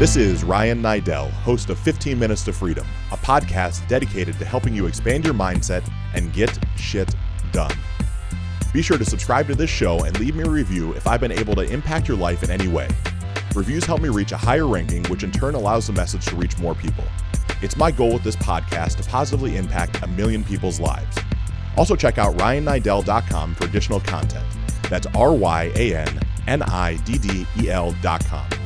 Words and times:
This 0.00 0.16
is 0.16 0.44
Ryan 0.44 0.80
Niddel, 0.80 1.30
host 1.30 1.68
of 1.68 1.78
15 1.78 2.18
Minutes 2.18 2.42
to 2.44 2.54
Freedom, 2.54 2.86
a 3.12 3.18
podcast 3.18 3.86
dedicated 3.86 4.38
to 4.38 4.46
helping 4.46 4.72
you 4.72 4.86
expand 4.86 5.26
your 5.26 5.34
mindset 5.34 5.86
and 6.14 6.32
get 6.32 6.58
shit 6.78 7.14
done. 7.52 7.76
Be 8.72 8.80
sure 8.80 8.96
to 8.96 9.04
subscribe 9.04 9.46
to 9.48 9.54
this 9.54 9.68
show 9.68 10.04
and 10.04 10.18
leave 10.18 10.34
me 10.34 10.44
a 10.44 10.48
review 10.48 10.94
if 10.94 11.06
I've 11.06 11.20
been 11.20 11.30
able 11.30 11.54
to 11.56 11.70
impact 11.70 12.08
your 12.08 12.16
life 12.16 12.42
in 12.42 12.50
any 12.50 12.66
way. 12.66 12.88
Reviews 13.54 13.84
help 13.84 14.00
me 14.00 14.08
reach 14.08 14.32
a 14.32 14.38
higher 14.38 14.66
ranking, 14.66 15.04
which 15.10 15.22
in 15.22 15.30
turn 15.30 15.54
allows 15.54 15.86
the 15.86 15.92
message 15.92 16.24
to 16.28 16.34
reach 16.34 16.56
more 16.56 16.74
people. 16.74 17.04
It's 17.60 17.76
my 17.76 17.90
goal 17.90 18.14
with 18.14 18.24
this 18.24 18.36
podcast 18.36 18.96
to 19.02 19.02
positively 19.02 19.58
impact 19.58 20.02
a 20.02 20.06
million 20.06 20.44
people's 20.44 20.80
lives. 20.80 21.18
Also, 21.76 21.94
check 21.94 22.16
out 22.16 22.34
ryanniddel.com 22.38 23.54
for 23.54 23.64
additional 23.66 24.00
content. 24.00 24.46
That's 24.88 25.06
R 25.08 25.34
Y 25.34 25.70
A 25.74 25.94
N 25.94 26.20
N 26.46 26.62
I 26.62 26.96
D 27.04 27.18
D 27.18 27.46
E 27.60 27.68
L.com. 27.68 28.59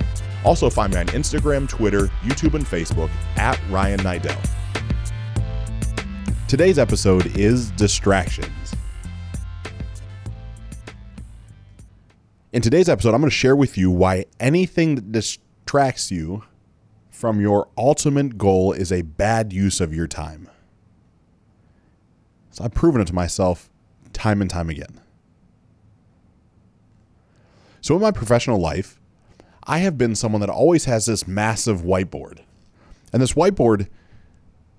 Also, 0.45 0.69
find 0.69 0.93
me 0.93 1.01
on 1.01 1.07
Instagram, 1.07 1.69
Twitter, 1.69 2.09
YouTube, 2.23 2.55
and 2.55 2.67
Facebook 2.67 3.11
at 3.37 3.59
Ryan 3.71 4.01
Niddel. 4.01 4.39
Today's 6.49 6.79
episode 6.79 7.37
is 7.37 7.71
Distractions. 7.73 8.75
In 12.53 12.61
today's 12.63 12.89
episode, 12.89 13.15
I'm 13.15 13.21
going 13.21 13.31
to 13.31 13.37
share 13.37 13.57
with 13.57 13.79
you 13.79 13.91
why 13.91 14.27
anything 14.39 14.95
that 14.97 15.11
distracts 15.11 16.13
you 16.13 16.45
from 17.11 17.41
your 17.41 17.69
ultimate 17.79 18.37
goal 18.37 18.73
is 18.73 18.93
a 18.93 19.03
bad 19.03 19.53
use 19.53 19.81
of 19.81 19.95
your 19.95 20.07
time. 20.07 20.51
So 22.51 22.65
I've 22.65 22.75
proven 22.75 23.01
it 23.01 23.07
to 23.07 23.15
myself 23.15 23.71
time 24.13 24.41
and 24.41 24.51
time 24.51 24.69
again. 24.69 25.01
So 27.81 27.97
in 27.97 28.03
my 28.03 28.13
professional 28.13 28.61
life, 28.61 29.01
I 29.67 29.79
have 29.79 29.97
been 29.97 30.15
someone 30.15 30.41
that 30.41 30.51
always 30.51 30.85
has 30.85 31.07
this 31.07 31.27
massive 31.27 31.83
whiteboard. 31.83 32.41
And 33.13 33.23
this 33.23 33.33
whiteboard 33.33 33.89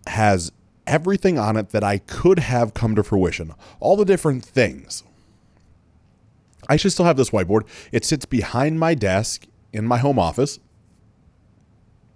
has 0.08 0.52
everything 0.86 1.40
on 1.40 1.58
it 1.58 1.70
that 1.70 1.84
I 1.84 1.98
could 2.00 2.40
have 2.40 2.74
come 2.74 2.96
to 2.96 3.04
fruition, 3.04 3.54
all 3.80 3.96
the 3.96 4.06
different 4.06 4.46
things. 4.46 5.04
I 6.68 6.78
should 6.78 6.92
still 6.92 7.06
have 7.06 7.18
this 7.18 7.32
whiteboard. 7.32 7.64
It 7.92 8.06
sits 8.06 8.26
behind 8.26 8.80
my 8.80 8.94
desk 8.94 9.46
in 9.74 9.86
my 9.86 9.98
home 9.98 10.20
office. 10.20 10.60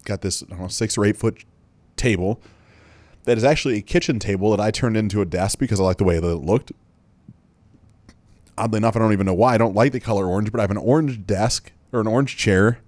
Got 0.06 0.22
this 0.22 0.48
know, 0.50 0.68
six 0.68 0.98
or 0.98 1.06
eight 1.06 1.18
foot 1.18 1.44
table 1.96 2.42
that 3.26 3.38
is 3.38 3.44
actually 3.44 3.78
a 3.78 3.82
kitchen 3.82 4.18
table 4.18 4.52
that 4.52 4.60
I 4.60 4.72
turned 4.72 4.98
into 4.98 5.22
a 5.22 5.26
desk 5.26 5.60
because 5.60 5.80
I 5.80 5.84
like 5.84 5.98
the 5.98 6.04
way 6.04 6.20
that 6.20 6.28
it 6.28 6.38
looked. 6.38 6.72
Oddly 8.58 8.78
enough, 8.78 8.96
I 8.96 9.00
don't 9.00 9.14
even 9.14 9.26
know 9.26 9.34
why. 9.34 9.54
I 9.54 9.58
don't 9.58 9.76
like 9.76 9.92
the 9.92 10.00
color 10.00 10.26
orange, 10.26 10.52
but 10.52 10.60
I 10.60 10.64
have 10.64 10.72
an 10.72 10.78
orange 10.78 11.26
desk 11.26 11.72
or 11.92 12.02
an 12.02 12.08
orange 12.08 12.38
chair 12.38 12.80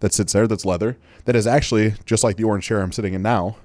that 0.00 0.12
sits 0.12 0.32
there 0.32 0.46
that's 0.46 0.64
leather 0.64 0.96
that 1.24 1.36
is 1.36 1.46
actually 1.46 1.94
just 2.04 2.24
like 2.24 2.36
the 2.36 2.44
orange 2.44 2.64
chair 2.64 2.80
I'm 2.80 2.92
sitting 2.92 3.14
in 3.14 3.22
now. 3.22 3.56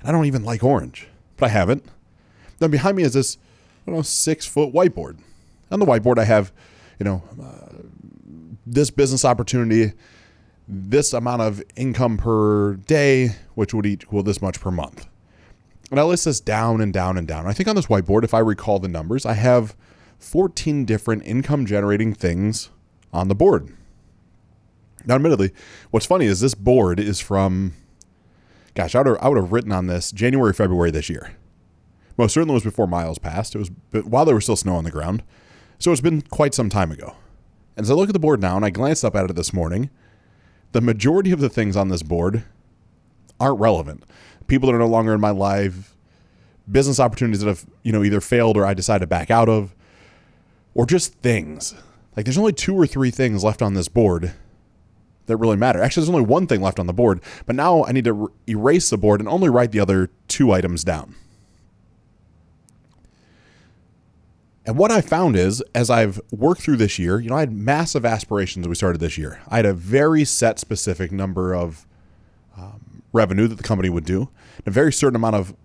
And 0.00 0.08
I 0.08 0.12
don't 0.12 0.26
even 0.26 0.44
like 0.44 0.64
orange, 0.64 1.08
but 1.36 1.46
I 1.46 1.48
haven't. 1.50 1.84
Then 2.58 2.70
behind 2.70 2.96
me 2.96 3.02
is 3.02 3.14
this, 3.14 3.38
I 3.82 3.90
don't 3.90 3.96
know, 3.96 4.02
six 4.02 4.46
foot 4.46 4.72
whiteboard. 4.72 5.18
On 5.70 5.78
the 5.78 5.86
whiteboard, 5.86 6.18
I 6.18 6.24
have, 6.24 6.52
you 6.98 7.04
know, 7.04 7.22
uh, 7.40 7.82
this 8.66 8.90
business 8.90 9.24
opportunity, 9.24 9.92
this 10.66 11.12
amount 11.12 11.42
of 11.42 11.62
income 11.76 12.16
per 12.16 12.74
day, 12.74 13.36
which 13.54 13.72
would 13.72 13.86
equal 13.86 14.22
this 14.22 14.42
much 14.42 14.60
per 14.60 14.70
month. 14.70 15.06
And 15.90 15.98
I 15.98 16.04
list 16.04 16.24
this 16.24 16.40
down 16.40 16.80
and 16.80 16.92
down 16.92 17.16
and 17.16 17.26
down. 17.26 17.46
I 17.46 17.52
think 17.52 17.68
on 17.68 17.76
this 17.76 17.86
whiteboard, 17.86 18.24
if 18.24 18.34
I 18.34 18.38
recall 18.38 18.78
the 18.78 18.88
numbers, 18.88 19.26
I 19.26 19.34
have 19.34 19.76
14 20.18 20.84
different 20.84 21.24
income 21.24 21.66
generating 21.66 22.14
things 22.14 22.70
on 23.12 23.28
the 23.28 23.34
board. 23.34 23.74
Now, 25.04 25.14
admittedly, 25.14 25.52
what's 25.90 26.06
funny 26.06 26.26
is 26.26 26.40
this 26.40 26.54
board 26.54 27.00
is 27.00 27.20
from, 27.20 27.74
gosh, 28.74 28.94
I 28.94 28.98
would 28.98 29.06
have, 29.06 29.18
I 29.20 29.28
would 29.28 29.38
have 29.38 29.52
written 29.52 29.72
on 29.72 29.86
this 29.86 30.12
January, 30.12 30.52
February 30.52 30.90
this 30.90 31.08
year. 31.08 31.32
Most 32.16 32.34
certainly 32.34 32.54
was 32.54 32.64
before 32.64 32.86
miles 32.86 33.18
passed. 33.18 33.54
It 33.54 33.58
was 33.58 33.70
while 34.04 34.24
there 34.24 34.34
was 34.34 34.44
still 34.44 34.56
snow 34.56 34.74
on 34.74 34.84
the 34.84 34.90
ground. 34.90 35.22
So 35.78 35.90
it's 35.90 36.02
been 36.02 36.20
quite 36.20 36.54
some 36.54 36.68
time 36.68 36.92
ago. 36.92 37.16
And 37.76 37.84
as 37.84 37.90
I 37.90 37.94
look 37.94 38.10
at 38.10 38.12
the 38.12 38.18
board 38.18 38.42
now 38.42 38.56
and 38.56 38.64
I 38.64 38.70
glanced 38.70 39.04
up 39.04 39.16
at 39.16 39.30
it 39.30 39.36
this 39.36 39.54
morning, 39.54 39.88
the 40.72 40.82
majority 40.82 41.32
of 41.32 41.40
the 41.40 41.48
things 41.48 41.76
on 41.76 41.88
this 41.88 42.02
board 42.02 42.44
aren't 43.40 43.58
relevant. 43.58 44.04
People 44.48 44.68
that 44.68 44.76
are 44.76 44.80
no 44.80 44.86
longer 44.86 45.14
in 45.14 45.20
my 45.20 45.30
life, 45.30 45.96
business 46.70 47.00
opportunities 47.00 47.40
that 47.40 47.48
have, 47.48 47.64
you 47.82 47.92
know, 47.92 48.04
either 48.04 48.20
failed 48.20 48.58
or 48.58 48.66
I 48.66 48.74
decided 48.74 49.00
to 49.00 49.06
back 49.06 49.30
out 49.30 49.48
of, 49.48 49.74
or 50.74 50.84
just 50.84 51.14
things. 51.14 51.74
Like 52.16 52.26
there's 52.26 52.38
only 52.38 52.52
two 52.52 52.74
or 52.74 52.86
three 52.86 53.10
things 53.10 53.42
left 53.42 53.62
on 53.62 53.72
this 53.74 53.88
board 53.88 54.34
that 55.30 55.36
really 55.38 55.56
matter. 55.56 55.80
Actually, 55.80 56.02
there's 56.02 56.14
only 56.14 56.26
one 56.26 56.46
thing 56.46 56.60
left 56.60 56.78
on 56.78 56.86
the 56.86 56.92
board, 56.92 57.22
but 57.46 57.56
now 57.56 57.84
I 57.84 57.92
need 57.92 58.04
to 58.04 58.30
erase 58.48 58.90
the 58.90 58.98
board 58.98 59.20
and 59.20 59.28
only 59.28 59.48
write 59.48 59.72
the 59.72 59.80
other 59.80 60.10
two 60.28 60.52
items 60.52 60.84
down. 60.84 61.14
And 64.66 64.76
what 64.76 64.92
I 64.92 65.00
found 65.00 65.36
is, 65.36 65.62
as 65.74 65.88
I've 65.90 66.20
worked 66.30 66.60
through 66.60 66.76
this 66.76 66.98
year, 66.98 67.18
you 67.18 67.30
know, 67.30 67.36
I 67.36 67.40
had 67.40 67.52
massive 67.52 68.04
aspirations 68.04 68.68
we 68.68 68.74
started 68.74 69.00
this 69.00 69.16
year. 69.16 69.40
I 69.48 69.56
had 69.56 69.66
a 69.66 69.72
very 69.72 70.24
set, 70.24 70.58
specific 70.58 71.10
number 71.10 71.54
of 71.54 71.86
um, 72.56 73.02
revenue 73.12 73.48
that 73.48 73.56
the 73.56 73.62
company 73.64 73.88
would 73.88 74.04
do, 74.04 74.28
a 74.66 74.70
very 74.70 74.92
certain 74.92 75.16
amount 75.16 75.36
of 75.36 75.56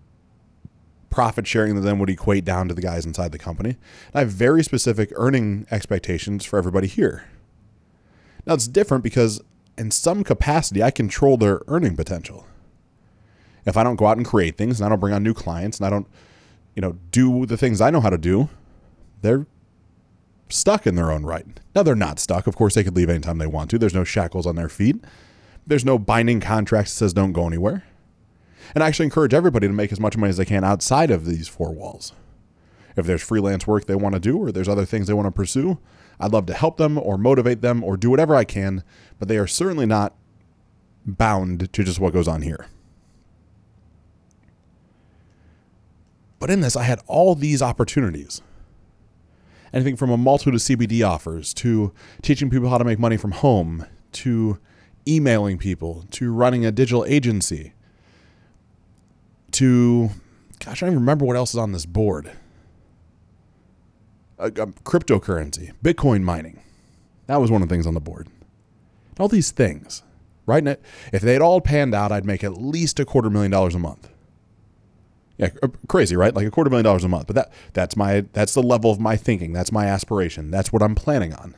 profit 1.09 1.45
sharing 1.45 1.75
that 1.75 1.81
then 1.81 1.99
would 1.99 2.09
equate 2.09 2.45
down 2.45 2.67
to 2.67 2.73
the 2.73 2.81
guys 2.81 3.05
inside 3.05 3.31
the 3.31 3.37
company. 3.37 3.69
And 3.69 4.15
I 4.15 4.19
have 4.19 4.29
very 4.29 4.63
specific 4.63 5.11
earning 5.15 5.67
expectations 5.71 6.43
for 6.45 6.57
everybody 6.57 6.87
here. 6.87 7.25
Now, 8.45 8.53
it's 8.53 8.67
different 8.67 9.03
because 9.03 9.41
in 9.77 9.91
some 9.91 10.23
capacity, 10.23 10.81
I 10.81 10.91
control 10.91 11.37
their 11.37 11.61
earning 11.67 11.95
potential. 11.95 12.45
If 13.65 13.77
I 13.77 13.83
don't 13.83 13.95
go 13.95 14.07
out 14.07 14.17
and 14.17 14.25
create 14.25 14.57
things 14.57 14.79
and 14.79 14.85
I 14.85 14.89
don't 14.89 14.99
bring 14.99 15.13
on 15.13 15.23
new 15.23 15.33
clients 15.33 15.79
and 15.79 15.87
I 15.87 15.89
don't, 15.89 16.07
you 16.75 16.81
know, 16.81 16.97
do 17.11 17.45
the 17.45 17.57
things 17.57 17.81
I 17.81 17.89
know 17.89 18.01
how 18.01 18.09
to 18.09 18.17
do, 18.17 18.49
they're 19.21 19.47
stuck 20.49 20.85
in 20.85 20.95
their 20.95 21.11
own 21.11 21.25
right. 21.25 21.45
Now 21.73 21.83
they're 21.83 21.95
not 21.95 22.19
stuck. 22.19 22.47
Of 22.47 22.55
course, 22.55 22.75
they 22.75 22.83
could 22.83 22.95
leave 22.95 23.09
anytime 23.09 23.37
they 23.37 23.47
want 23.47 23.69
to. 23.71 23.79
There's 23.79 23.93
no 23.93 24.03
shackles 24.03 24.45
on 24.45 24.55
their 24.55 24.69
feet. 24.69 25.03
There's 25.65 25.85
no 25.85 25.97
binding 25.97 26.39
contract 26.39 26.89
that 26.89 26.93
says 26.93 27.13
don't 27.13 27.31
go 27.31 27.47
anywhere. 27.47 27.83
And 28.73 28.83
I 28.83 28.87
actually 28.87 29.05
encourage 29.05 29.33
everybody 29.33 29.67
to 29.67 29.73
make 29.73 29.91
as 29.91 29.99
much 29.99 30.17
money 30.17 30.29
as 30.29 30.37
they 30.37 30.45
can 30.45 30.63
outside 30.63 31.11
of 31.11 31.25
these 31.25 31.47
four 31.47 31.71
walls. 31.73 32.13
If 32.95 33.05
there's 33.05 33.21
freelance 33.21 33.67
work 33.67 33.85
they 33.85 33.95
want 33.95 34.13
to 34.13 34.19
do 34.19 34.37
or 34.37 34.51
there's 34.51 34.69
other 34.69 34.85
things 34.85 35.07
they 35.07 35.13
want 35.13 35.27
to 35.27 35.31
pursue, 35.31 35.79
I'd 36.19 36.31
love 36.31 36.45
to 36.47 36.53
help 36.53 36.77
them 36.77 36.97
or 36.97 37.17
motivate 37.17 37.61
them 37.61 37.83
or 37.83 37.97
do 37.97 38.09
whatever 38.09 38.35
I 38.35 38.43
can, 38.43 38.83
but 39.19 39.27
they 39.27 39.37
are 39.37 39.47
certainly 39.47 39.85
not 39.85 40.13
bound 41.05 41.71
to 41.73 41.83
just 41.83 41.99
what 41.99 42.13
goes 42.13 42.27
on 42.27 42.41
here. 42.41 42.67
But 46.39 46.49
in 46.49 46.61
this, 46.61 46.75
I 46.75 46.83
had 46.83 47.01
all 47.07 47.35
these 47.35 47.61
opportunities. 47.61 48.41
Anything 49.73 49.95
from 49.95 50.09
a 50.09 50.17
multitude 50.17 50.53
of 50.53 50.61
CBD 50.61 51.05
offers 51.07 51.53
to 51.55 51.91
teaching 52.21 52.49
people 52.49 52.69
how 52.69 52.77
to 52.77 52.85
make 52.85 52.99
money 52.99 53.17
from 53.17 53.31
home 53.31 53.85
to 54.13 54.59
emailing 55.07 55.57
people 55.57 56.05
to 56.11 56.31
running 56.31 56.65
a 56.65 56.71
digital 56.71 57.05
agency 57.05 57.73
to, 59.51 60.09
gosh, 60.59 60.81
I 60.81 60.85
don't 60.85 60.93
even 60.93 60.99
remember 60.99 61.25
what 61.25 61.35
else 61.35 61.51
is 61.51 61.57
on 61.57 61.71
this 61.71 61.85
board 61.85 62.31
uh, 64.39 64.49
cryptocurrency, 64.49 65.73
Bitcoin 65.83 66.23
mining. 66.23 66.61
That 67.27 67.37
was 67.37 67.49
one 67.49 67.61
of 67.61 67.69
the 67.69 67.73
things 67.73 67.87
on 67.87 67.93
the 67.93 67.99
board. 67.99 68.27
All 69.19 69.27
these 69.27 69.51
things, 69.51 70.03
right? 70.45 70.77
If 71.11 71.21
they'd 71.21 71.41
all 71.41 71.61
panned 71.61 71.95
out, 71.95 72.11
I'd 72.11 72.25
make 72.25 72.43
at 72.43 72.57
least 72.57 72.99
a 72.99 73.05
quarter 73.05 73.29
million 73.29 73.51
dollars 73.51 73.75
a 73.75 73.79
month. 73.79 74.09
Yeah, 75.37 75.49
uh, 75.63 75.69
crazy, 75.87 76.15
right? 76.15 76.33
Like 76.33 76.47
a 76.47 76.51
quarter 76.51 76.69
million 76.69 76.85
dollars 76.85 77.03
a 77.03 77.09
month. 77.09 77.27
But 77.27 77.35
that 77.35 77.53
that's 77.73 77.95
my 77.95 78.25
that's 78.33 78.53
the 78.53 78.63
level 78.63 78.91
of 78.91 78.99
my 78.99 79.15
thinking. 79.15 79.53
That's 79.53 79.71
my 79.71 79.85
aspiration. 79.85 80.51
That's 80.51 80.71
what 80.71 80.81
I'm 80.81 80.95
planning 80.95 81.33
on. 81.33 81.55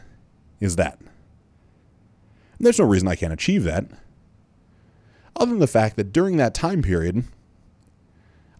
Is 0.59 0.75
that? 0.77 0.99
And 0.99 2.65
there's 2.65 2.79
no 2.79 2.85
reason 2.85 3.07
I 3.07 3.15
can't 3.15 3.33
achieve 3.33 3.63
that. 3.63 3.85
Other 5.35 5.51
than 5.51 5.59
the 5.59 5.67
fact 5.67 5.95
that 5.97 6.11
during 6.11 6.37
that 6.37 6.55
time 6.55 6.81
period, 6.81 7.25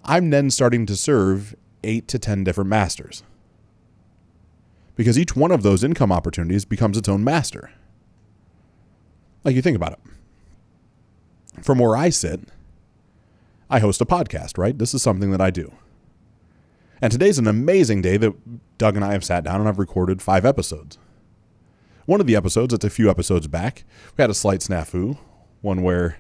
I'm 0.03 0.29
then 0.29 0.51
starting 0.51 0.85
to 0.85 0.95
serve 0.95 1.55
eight 1.83 2.07
to 2.09 2.19
ten 2.19 2.43
different 2.43 2.69
masters 2.69 3.23
because 4.97 5.17
each 5.17 5.35
one 5.35 5.51
of 5.51 5.63
those 5.63 5.83
income 5.83 6.11
opportunities 6.11 6.65
becomes 6.65 6.97
its 6.97 7.07
own 7.07 7.23
master. 7.23 7.71
Like 9.43 9.55
you 9.55 9.61
think 9.61 9.77
about 9.77 9.93
it. 9.93 9.99
From 11.63 11.77
where 11.79 11.95
I 11.95 12.09
sit, 12.09 12.41
I 13.69 13.79
host 13.79 14.01
a 14.01 14.05
podcast, 14.05 14.57
right? 14.57 14.77
This 14.77 14.93
is 14.93 15.01
something 15.01 15.31
that 15.31 15.41
I 15.41 15.51
do. 15.51 15.71
And 17.01 17.11
today's 17.11 17.37
an 17.37 17.47
amazing 17.47 18.01
day 18.01 18.17
that 18.17 18.77
Doug 18.77 18.95
and 18.95 19.05
I 19.05 19.13
have 19.13 19.23
sat 19.23 19.43
down 19.43 19.59
and 19.59 19.69
I've 19.69 19.79
recorded 19.79 20.21
five 20.21 20.45
episodes. 20.45 20.97
One 22.05 22.19
of 22.19 22.27
the 22.27 22.35
episodes, 22.35 22.73
it's 22.73 22.85
a 22.85 22.89
few 22.89 23.09
episodes 23.09 23.47
back, 23.47 23.83
we 24.17 24.21
had 24.21 24.31
a 24.31 24.33
slight 24.33 24.61
snafu, 24.61 25.17
one 25.61 25.83
where 25.83 26.17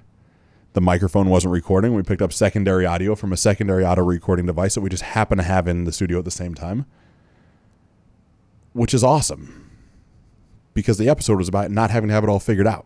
the 0.73 0.81
microphone 0.81 1.29
wasn't 1.29 1.53
recording. 1.53 1.95
We 1.95 2.03
picked 2.03 2.21
up 2.21 2.31
secondary 2.31 2.85
audio 2.85 3.15
from 3.15 3.33
a 3.33 3.37
secondary 3.37 3.83
audio 3.83 4.03
recording 4.03 4.45
device 4.45 4.75
that 4.75 4.81
we 4.81 4.89
just 4.89 5.03
happen 5.03 5.39
to 5.39 5.43
have 5.43 5.67
in 5.67 5.85
the 5.85 5.91
studio 5.91 6.19
at 6.19 6.25
the 6.25 6.31
same 6.31 6.53
time 6.53 6.85
which 8.77 8.93
is 8.93 9.03
awesome 9.03 9.69
because 10.73 10.99
the 10.99 11.09
episode 11.09 11.37
was 11.37 11.47
about 11.47 11.71
not 11.71 11.89
having 11.89 12.07
to 12.07 12.13
have 12.13 12.23
it 12.23 12.29
all 12.29 12.39
figured 12.39 12.67
out. 12.67 12.85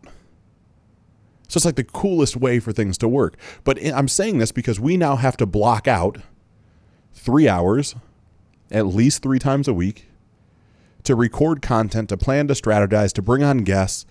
So 1.49 1.57
it's 1.57 1.65
like 1.65 1.75
the 1.75 1.83
coolest 1.83 2.37
way 2.37 2.59
for 2.59 2.71
things 2.71 2.97
to 2.99 3.09
work. 3.09 3.35
But 3.65 3.77
I'm 3.85 4.07
saying 4.07 4.37
this 4.37 4.53
because 4.53 4.79
we 4.79 4.95
now 4.95 5.17
have 5.17 5.35
to 5.37 5.45
block 5.45 5.89
out 5.89 6.19
three 7.13 7.49
hours, 7.49 7.93
at 8.71 8.87
least 8.87 9.21
three 9.21 9.37
times 9.37 9.67
a 9.67 9.73
week, 9.73 10.07
to 11.03 11.13
record 11.13 11.61
content, 11.61 12.07
to 12.07 12.15
plan, 12.15 12.47
to 12.47 12.53
strategize, 12.53 13.11
to 13.13 13.21
bring 13.21 13.43
on 13.43 13.59
guests, 13.59 14.05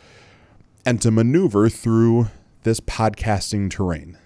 and 0.84 1.00
to 1.00 1.10
maneuver 1.10 1.70
through 1.70 2.28
this 2.62 2.80
podcasting 2.80 3.70
terrain. 3.70 4.18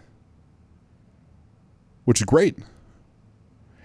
Which 2.04 2.20
is 2.20 2.24
great. 2.24 2.58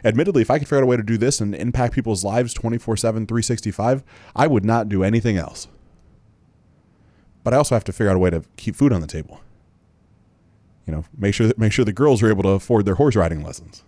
Admittedly, 0.04 0.42
if 0.42 0.50
I 0.50 0.60
could 0.60 0.68
figure 0.68 0.78
out 0.78 0.84
a 0.84 0.88
way 0.88 0.98
to 0.98 1.04
do 1.04 1.18
this 1.18 1.42
and 1.42 1.54
impact 1.54 1.94
people's 1.94 2.24
lives 2.24 2.54
24 2.54 2.98
7, 2.98 3.28
365, 3.28 4.04
I 4.36 4.48
would 4.48 4.66
not 4.66 4.90
do 4.90 5.04
anything 5.04 5.38
else. 5.38 5.68
But 7.44 7.54
I 7.54 7.57
also 7.57 7.75
have 7.75 7.84
to 7.86 7.92
figure 7.92 8.10
out 8.10 8.16
a 8.16 8.19
way 8.19 8.30
to 8.30 8.44
keep 8.57 8.75
food 8.75 8.94
on 8.94 9.01
the 9.01 9.07
table. 9.07 9.42
You 10.86 10.94
know, 10.94 11.06
make 11.18 11.34
sure 11.34 11.48
that 11.48 11.57
make 11.57 11.72
sure 11.72 11.86
the 11.86 11.94
girls 11.94 12.24
are 12.24 12.30
able 12.30 12.44
to 12.44 12.50
afford 12.50 12.86
their 12.86 12.96
horse 12.96 13.16
riding 13.16 13.44
lessons. 13.44 13.84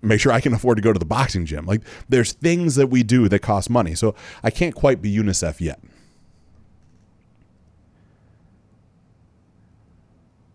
Make 0.00 0.20
sure 0.20 0.32
I 0.32 0.40
can 0.40 0.52
afford 0.52 0.78
to 0.78 0.82
go 0.82 0.92
to 0.92 0.98
the 0.98 1.04
boxing 1.04 1.46
gym. 1.46 1.66
Like 1.66 1.82
there's 2.08 2.32
things 2.32 2.74
that 2.74 2.88
we 2.88 3.02
do 3.02 3.28
that 3.28 3.38
cost 3.38 3.70
money. 3.70 3.94
So 3.94 4.14
I 4.42 4.50
can't 4.50 4.74
quite 4.74 5.00
be 5.00 5.14
UNICEF 5.14 5.60
yet. 5.60 5.80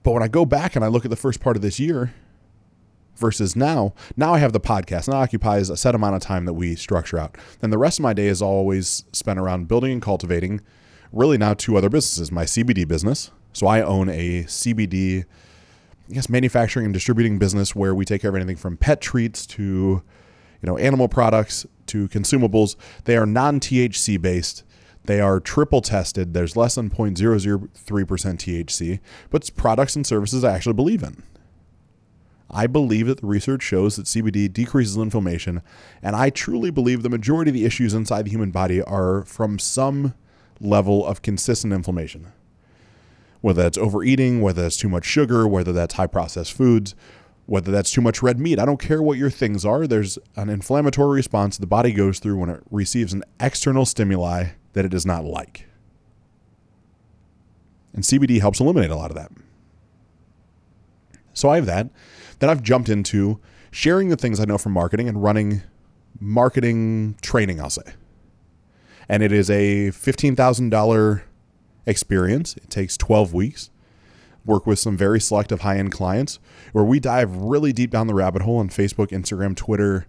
But 0.04 0.12
when 0.12 0.24
I 0.24 0.30
go 0.30 0.46
back 0.46 0.76
and 0.76 0.86
I 0.86 0.88
look 0.88 1.04
at 1.04 1.12
the 1.12 1.18
first 1.18 1.42
part 1.42 1.58
of 1.58 1.62
this 1.62 1.80
year, 1.80 2.14
versus 3.18 3.56
now, 3.56 3.94
now 4.16 4.34
I 4.34 4.40
have 4.40 4.54
the 4.54 4.60
podcast 4.60 5.08
and 5.08 5.14
that 5.14 5.18
occupies 5.18 5.70
a 5.70 5.78
set 5.78 5.96
amount 5.96 6.16
of 6.16 6.22
time 6.22 6.46
that 6.46 6.54
we 6.54 6.76
structure 6.76 7.18
out. 7.18 7.38
And 7.62 7.72
the 7.72 7.78
rest 7.78 8.00
of 8.00 8.04
my 8.04 8.14
day 8.14 8.28
is 8.28 8.42
always 8.42 9.06
spent 9.12 9.40
around 9.40 9.68
building 9.68 9.92
and 9.92 10.02
cultivating 10.02 10.62
really 11.12 11.38
now 11.38 11.54
two 11.54 11.78
other 11.78 11.90
businesses 11.90 12.32
my 12.32 12.44
CBD 12.44 12.88
business. 12.88 13.32
So 13.54 13.68
I 13.68 13.82
own 13.82 14.10
a 14.10 14.44
CBD, 14.44 15.26
I 16.10 16.14
guess, 16.14 16.30
manufacturing 16.30 16.86
and 16.86 16.94
distributing 16.94 17.40
business 17.40 17.76
where 17.76 17.96
we 17.96 18.06
take 18.06 18.22
care 18.22 18.30
of 18.30 18.36
anything 18.36 18.58
from 18.58 18.78
pet 18.78 19.02
treats 19.02 19.46
to, 19.48 19.64
you 19.64 20.04
know, 20.64 20.78
animal 20.78 21.08
products 21.08 21.66
to 21.88 22.08
consumables. 22.10 22.76
They 23.06 23.18
are 23.18 23.26
non 23.26 23.60
THC 23.60 24.22
based. 24.22 24.64
They 25.06 25.22
are 25.22 25.40
triple 25.40 25.82
tested. 25.82 26.34
There's 26.34 26.58
less 26.58 26.76
than 26.76 26.90
0.003% 26.90 27.70
THC, 27.70 29.00
but 29.30 29.42
it's 29.42 29.50
products 29.50 29.96
and 29.96 30.06
services 30.06 30.44
I 30.44 30.54
actually 30.54 30.74
believe 30.74 31.02
in. 31.02 31.24
I 32.50 32.68
believe 32.68 33.08
that 33.08 33.22
the 33.22 33.28
research 33.28 33.62
shows 33.62 33.98
that 33.98 34.06
CBD 34.06 34.52
decreases 34.52 34.96
inflammation, 34.98 35.62
and 36.02 36.16
I 36.16 36.30
truly 36.30 36.72
believe 36.72 37.04
the 37.04 37.10
majority 37.10 37.50
of 37.50 37.56
the 37.56 37.66
issues 37.66 37.94
inside 37.94 38.26
the 38.26 38.32
human 38.32 38.52
body 38.52 38.82
are 38.82 39.24
from 39.26 39.60
some 39.60 40.14
level 40.62 41.06
of 41.06 41.22
consistent 41.22 41.74
inflammation. 41.74 42.32
Whether 43.42 43.64
that's 43.64 43.78
overeating, 43.78 44.42
whether 44.42 44.62
that's 44.62 44.78
too 44.78 44.90
much 44.90 45.06
sugar, 45.06 45.48
whether 45.48 45.74
that's 45.74 45.96
high 45.96 46.08
processed 46.08 46.54
foods, 46.54 46.96
whether 47.46 47.72
that's 47.72 47.92
too 47.92 48.02
much 48.02 48.22
red 48.22 48.40
meat. 48.40 48.60
I 48.60 48.66
don't 48.66 48.80
care 48.80 49.02
what 49.02 49.18
your 49.18 49.30
things 49.30 49.66
are. 49.66 49.88
There's 49.88 50.18
an 50.36 50.50
inflammatory 50.50 51.16
response 51.16 51.58
the 51.58 51.66
body 51.66 51.94
goes 51.94 52.20
through 52.20 52.38
when 52.38 52.50
it 52.50 52.62
receives 52.70 53.14
an 53.14 53.24
external 53.40 53.86
stimuli 53.86 54.50
that 54.74 54.86
it 54.86 54.90
does 54.90 55.06
not 55.06 55.24
like. 55.24 55.66
And 57.94 58.04
CBD 58.04 58.40
helps 58.42 58.60
eliminate 58.60 58.92
a 58.92 58.96
lot 58.96 59.12
of 59.12 59.16
that. 59.16 59.32
So 61.34 61.50
I 61.50 61.56
have 61.56 61.66
that. 61.68 61.90
Then 62.40 62.50
I've 62.50 62.64
jumped 62.64 62.90
into 62.90 63.40
sharing 63.72 64.10
the 64.10 64.16
things 64.16 64.40
I 64.40 64.46
know 64.46 64.58
from 64.58 64.72
marketing 64.74 65.08
and 65.08 65.22
running 65.22 65.62
marketing 66.20 67.16
training, 67.22 67.62
I'll 67.62 67.70
say. 67.70 67.94
And 69.10 69.24
it 69.24 69.32
is 69.32 69.50
a 69.50 69.90
$15,000 69.90 71.22
experience. 71.86 72.58
It 72.58 72.70
takes 72.70 72.98
12 72.98 73.34
weeks. 73.34 73.70
Work 74.46 74.66
with 74.66 74.80
some 74.80 74.96
very 74.96 75.20
selective 75.20 75.62
high 75.62 75.78
end 75.78 75.92
clients 75.92 76.40
where 76.72 76.84
we 76.84 77.00
dive 77.00 77.36
really 77.36 77.74
deep 77.74 77.92
down 77.92 78.08
the 78.08 78.14
rabbit 78.14 78.44
hole 78.44 78.58
on 78.58 78.70
Facebook, 78.70 79.10
Instagram, 79.10 79.56
Twitter, 79.56 80.06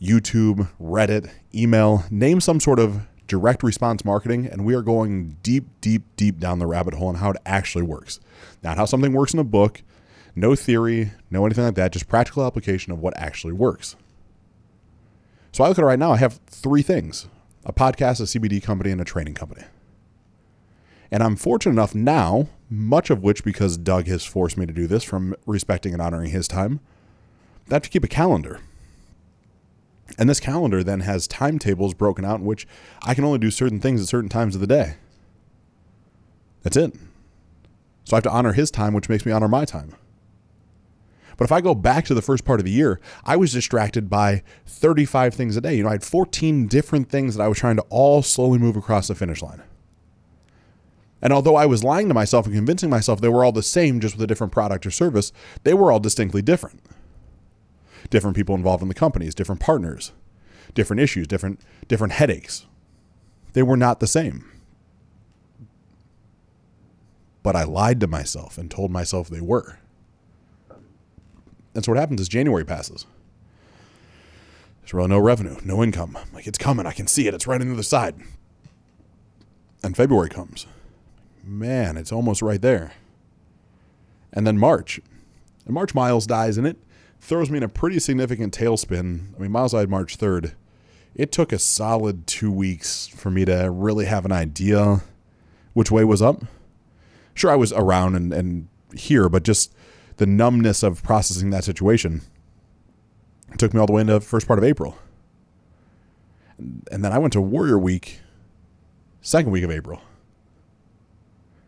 YouTube, 0.00 0.68
Reddit, 0.80 1.30
email, 1.54 2.04
name 2.10 2.40
some 2.40 2.60
sort 2.60 2.78
of 2.78 3.06
direct 3.26 3.62
response 3.62 4.04
marketing, 4.04 4.46
and 4.46 4.64
we 4.64 4.74
are 4.74 4.82
going 4.82 5.36
deep, 5.42 5.68
deep, 5.80 6.02
deep 6.16 6.38
down 6.38 6.58
the 6.58 6.66
rabbit 6.66 6.94
hole 6.94 7.08
on 7.08 7.16
how 7.16 7.30
it 7.30 7.36
actually 7.46 7.84
works. 7.84 8.18
Not 8.62 8.78
how 8.78 8.84
something 8.84 9.12
works 9.12 9.32
in 9.32 9.38
a 9.38 9.44
book, 9.44 9.82
no 10.38 10.54
theory, 10.54 11.12
no 11.30 11.44
anything 11.44 11.64
like 11.64 11.74
that, 11.74 11.92
just 11.92 12.08
practical 12.08 12.44
application 12.44 12.92
of 12.92 13.00
what 13.00 13.16
actually 13.16 13.52
works. 13.52 13.96
So 15.52 15.64
I 15.64 15.68
look 15.68 15.78
at 15.78 15.82
it 15.82 15.86
right 15.86 15.98
now, 15.98 16.12
I 16.12 16.18
have 16.18 16.40
three 16.46 16.82
things 16.82 17.28
a 17.64 17.72
podcast, 17.72 18.20
a 18.20 18.38
CBD 18.38 18.62
company, 18.62 18.90
and 18.90 19.00
a 19.00 19.04
training 19.04 19.34
company. 19.34 19.64
And 21.10 21.22
I'm 21.22 21.36
fortunate 21.36 21.72
enough 21.72 21.94
now, 21.94 22.48
much 22.70 23.10
of 23.10 23.22
which 23.22 23.44
because 23.44 23.76
Doug 23.76 24.06
has 24.06 24.24
forced 24.24 24.56
me 24.56 24.64
to 24.64 24.72
do 24.72 24.86
this 24.86 25.04
from 25.04 25.34
respecting 25.44 25.92
and 25.92 26.00
honoring 26.00 26.30
his 26.30 26.48
time, 26.48 26.80
I 27.70 27.74
have 27.74 27.82
to 27.82 27.90
keep 27.90 28.04
a 28.04 28.08
calendar. 28.08 28.60
And 30.18 30.30
this 30.30 30.40
calendar 30.40 30.82
then 30.82 31.00
has 31.00 31.26
timetables 31.26 31.92
broken 31.92 32.24
out 32.24 32.40
in 32.40 32.46
which 32.46 32.66
I 33.02 33.14
can 33.14 33.24
only 33.24 33.38
do 33.38 33.50
certain 33.50 33.80
things 33.80 34.00
at 34.00 34.08
certain 34.08 34.30
times 34.30 34.54
of 34.54 34.60
the 34.60 34.66
day. 34.66 34.94
That's 36.62 36.76
it. 36.76 36.94
So 38.04 38.14
I 38.14 38.18
have 38.18 38.24
to 38.24 38.30
honor 38.30 38.52
his 38.52 38.70
time, 38.70 38.94
which 38.94 39.08
makes 39.10 39.26
me 39.26 39.32
honor 39.32 39.48
my 39.48 39.66
time. 39.66 39.94
But 41.38 41.44
if 41.44 41.52
I 41.52 41.60
go 41.60 41.74
back 41.74 42.04
to 42.06 42.14
the 42.14 42.20
first 42.20 42.44
part 42.44 42.58
of 42.58 42.66
the 42.66 42.72
year, 42.72 43.00
I 43.24 43.36
was 43.36 43.52
distracted 43.52 44.10
by 44.10 44.42
35 44.66 45.32
things 45.32 45.56
a 45.56 45.60
day. 45.60 45.76
You 45.76 45.84
know, 45.84 45.88
I 45.88 45.92
had 45.92 46.04
14 46.04 46.66
different 46.66 47.08
things 47.08 47.36
that 47.36 47.42
I 47.42 47.48
was 47.48 47.58
trying 47.58 47.76
to 47.76 47.86
all 47.88 48.22
slowly 48.22 48.58
move 48.58 48.76
across 48.76 49.06
the 49.06 49.14
finish 49.14 49.40
line. 49.40 49.62
And 51.22 51.32
although 51.32 51.54
I 51.54 51.64
was 51.64 51.84
lying 51.84 52.08
to 52.08 52.14
myself 52.14 52.46
and 52.46 52.54
convincing 52.54 52.90
myself 52.90 53.20
they 53.20 53.28
were 53.28 53.44
all 53.44 53.52
the 53.52 53.62
same, 53.62 54.00
just 54.00 54.16
with 54.16 54.24
a 54.24 54.26
different 54.26 54.52
product 54.52 54.84
or 54.84 54.90
service, 54.90 55.32
they 55.62 55.74
were 55.74 55.92
all 55.92 56.00
distinctly 56.00 56.42
different. 56.42 56.80
Different 58.10 58.36
people 58.36 58.56
involved 58.56 58.82
in 58.82 58.88
the 58.88 58.94
companies, 58.94 59.34
different 59.34 59.60
partners, 59.60 60.12
different 60.74 61.00
issues, 61.00 61.28
different 61.28 61.60
different 61.86 62.14
headaches. 62.14 62.66
They 63.52 63.62
were 63.62 63.76
not 63.76 64.00
the 64.00 64.06
same. 64.08 64.44
But 67.44 67.54
I 67.54 67.62
lied 67.62 68.00
to 68.00 68.08
myself 68.08 68.58
and 68.58 68.70
told 68.70 68.90
myself 68.90 69.28
they 69.28 69.40
were. 69.40 69.78
And 71.74 71.84
so 71.84 71.92
what 71.92 71.98
happens 71.98 72.20
is 72.20 72.28
January 72.28 72.64
passes. 72.64 73.06
There's 74.80 74.94
really 74.94 75.08
no 75.08 75.18
revenue, 75.18 75.56
no 75.64 75.82
income. 75.82 76.16
Like 76.32 76.46
it's 76.46 76.58
coming. 76.58 76.86
I 76.86 76.92
can 76.92 77.06
see 77.06 77.28
it. 77.28 77.34
It's 77.34 77.46
right 77.46 77.60
on 77.60 77.66
the 77.66 77.74
other 77.74 77.82
side. 77.82 78.16
And 79.82 79.96
February 79.96 80.30
comes. 80.30 80.66
Man, 81.44 81.96
it's 81.96 82.12
almost 82.12 82.42
right 82.42 82.60
there. 82.60 82.92
And 84.32 84.46
then 84.46 84.58
March. 84.58 85.00
And 85.64 85.74
March 85.74 85.94
Miles 85.94 86.26
dies, 86.26 86.58
and 86.58 86.66
it 86.66 86.78
throws 87.20 87.50
me 87.50 87.58
in 87.58 87.62
a 87.62 87.68
pretty 87.68 87.98
significant 87.98 88.56
tailspin. 88.56 89.34
I 89.36 89.40
mean, 89.40 89.52
Miles 89.52 89.72
died 89.72 89.90
March 89.90 90.18
3rd. 90.18 90.54
It 91.14 91.32
took 91.32 91.52
a 91.52 91.58
solid 91.58 92.26
two 92.26 92.50
weeks 92.50 93.06
for 93.08 93.30
me 93.30 93.44
to 93.44 93.70
really 93.70 94.06
have 94.06 94.24
an 94.24 94.32
idea 94.32 95.02
which 95.74 95.90
way 95.90 96.04
was 96.04 96.22
up. 96.22 96.44
Sure, 97.34 97.50
I 97.50 97.56
was 97.56 97.72
around 97.72 98.14
and, 98.14 98.32
and 98.32 98.68
here, 98.94 99.28
but 99.28 99.42
just 99.42 99.74
the 100.18 100.26
numbness 100.26 100.82
of 100.82 101.02
processing 101.02 101.50
that 101.50 101.64
situation 101.64 102.22
it 103.52 103.58
took 103.58 103.74
me 103.74 103.80
all 103.80 103.86
the 103.86 103.92
way 103.92 104.02
into 104.02 104.20
first 104.20 104.46
part 104.46 104.58
of 104.58 104.64
April. 104.64 104.96
And 106.58 107.04
then 107.04 107.12
I 107.12 107.18
went 107.18 107.32
to 107.34 107.40
Warrior 107.40 107.78
Week, 107.78 108.20
second 109.20 109.52
week 109.52 109.64
of 109.64 109.70
April. 109.70 110.00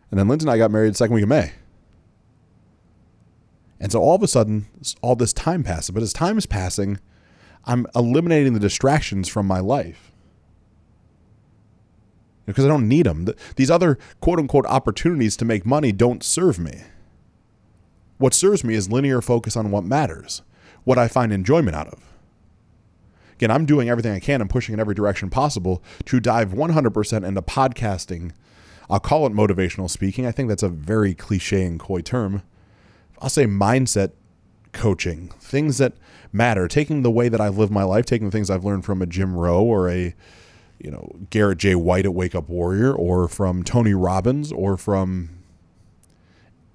And 0.09 0.19
then 0.19 0.27
Lindsay 0.27 0.45
and 0.45 0.51
I 0.51 0.57
got 0.57 0.71
married 0.71 0.95
second 0.95 1.15
week 1.15 1.23
of 1.23 1.29
May. 1.29 1.53
And 3.79 3.91
so 3.91 3.99
all 3.99 4.15
of 4.15 4.21
a 4.21 4.27
sudden, 4.27 4.67
all 5.01 5.15
this 5.15 5.33
time 5.33 5.63
passes. 5.63 5.89
But 5.91 6.03
as 6.03 6.13
time 6.13 6.37
is 6.37 6.45
passing, 6.45 6.99
I'm 7.65 7.87
eliminating 7.95 8.53
the 8.53 8.59
distractions 8.59 9.27
from 9.27 9.47
my 9.47 9.59
life 9.59 10.11
because 12.45 12.65
I 12.65 12.67
don't 12.67 12.87
need 12.87 13.05
them. 13.05 13.27
These 13.55 13.71
other 13.71 13.97
quote 14.19 14.37
unquote 14.37 14.65
opportunities 14.65 15.37
to 15.37 15.45
make 15.45 15.65
money 15.65 15.91
don't 15.91 16.23
serve 16.23 16.59
me. 16.59 16.83
What 18.21 18.35
serves 18.35 18.63
me 18.63 18.75
is 18.75 18.91
linear 18.91 19.19
focus 19.19 19.57
on 19.57 19.71
what 19.71 19.83
matters, 19.83 20.43
what 20.83 20.99
I 20.99 21.07
find 21.07 21.33
enjoyment 21.33 21.75
out 21.75 21.87
of. 21.87 22.03
Again, 23.33 23.49
I'm 23.49 23.65
doing 23.65 23.89
everything 23.89 24.13
I 24.13 24.19
can 24.19 24.41
and 24.41 24.49
pushing 24.49 24.73
in 24.73 24.79
every 24.79 24.93
direction 24.93 25.31
possible 25.31 25.81
to 26.05 26.19
dive 26.19 26.51
100% 26.51 27.27
into 27.27 27.41
podcasting. 27.41 28.33
I'll 28.91 28.99
call 28.99 29.25
it 29.25 29.33
motivational 29.33 29.89
speaking. 29.89 30.27
I 30.27 30.31
think 30.31 30.49
that's 30.49 30.61
a 30.61 30.69
very 30.69 31.15
cliche 31.15 31.65
and 31.65 31.79
coy 31.79 32.01
term. 32.01 32.43
I'll 33.23 33.29
say 33.29 33.45
mindset 33.47 34.11
coaching, 34.71 35.29
things 35.39 35.79
that 35.79 35.93
matter, 36.31 36.67
taking 36.67 37.01
the 37.01 37.09
way 37.09 37.27
that 37.27 37.41
I've 37.41 37.57
lived 37.57 37.71
my 37.71 37.83
life, 37.83 38.05
taking 38.05 38.27
the 38.27 38.31
things 38.31 38.51
I've 38.51 38.63
learned 38.63 38.85
from 38.85 39.01
a 39.01 39.07
Jim 39.07 39.35
Rohn 39.35 39.65
or 39.65 39.89
a 39.89 40.13
you 40.77 40.91
know 40.91 41.11
Garrett 41.31 41.57
J. 41.57 41.73
White 41.73 42.05
at 42.05 42.13
Wake 42.13 42.35
Up 42.35 42.49
Warrior, 42.49 42.93
or 42.93 43.27
from 43.27 43.63
Tony 43.63 43.95
Robbins, 43.95 44.51
or 44.51 44.77
from 44.77 45.40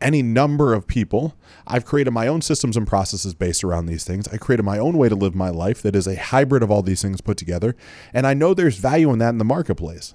any 0.00 0.22
number 0.22 0.74
of 0.74 0.86
people. 0.86 1.34
I've 1.66 1.84
created 1.84 2.10
my 2.12 2.26
own 2.26 2.42
systems 2.42 2.76
and 2.76 2.86
processes 2.86 3.34
based 3.34 3.64
around 3.64 3.86
these 3.86 4.04
things. 4.04 4.28
I 4.28 4.36
created 4.36 4.64
my 4.64 4.78
own 4.78 4.98
way 4.98 5.08
to 5.08 5.14
live 5.14 5.34
my 5.34 5.50
life 5.50 5.82
that 5.82 5.96
is 5.96 6.06
a 6.06 6.16
hybrid 6.16 6.62
of 6.62 6.70
all 6.70 6.82
these 6.82 7.02
things 7.02 7.20
put 7.20 7.36
together. 7.36 7.74
And 8.12 8.26
I 8.26 8.34
know 8.34 8.54
there's 8.54 8.78
value 8.78 9.12
in 9.12 9.18
that 9.20 9.30
in 9.30 9.38
the 9.38 9.44
marketplace. 9.44 10.14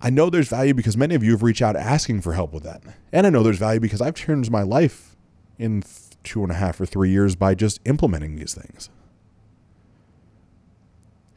I 0.00 0.10
know 0.10 0.28
there's 0.28 0.48
value 0.48 0.74
because 0.74 0.96
many 0.96 1.14
of 1.14 1.24
you 1.24 1.32
have 1.32 1.42
reached 1.42 1.62
out 1.62 1.76
asking 1.76 2.20
for 2.20 2.34
help 2.34 2.52
with 2.52 2.62
that. 2.64 2.82
And 3.12 3.26
I 3.26 3.30
know 3.30 3.42
there's 3.42 3.58
value 3.58 3.80
because 3.80 4.02
I've 4.02 4.14
changed 4.14 4.50
my 4.50 4.62
life 4.62 5.16
in 5.58 5.82
two 6.22 6.42
and 6.42 6.52
a 6.52 6.56
half 6.56 6.80
or 6.80 6.86
three 6.86 7.10
years 7.10 7.36
by 7.36 7.54
just 7.54 7.80
implementing 7.84 8.36
these 8.36 8.54
things. 8.54 8.90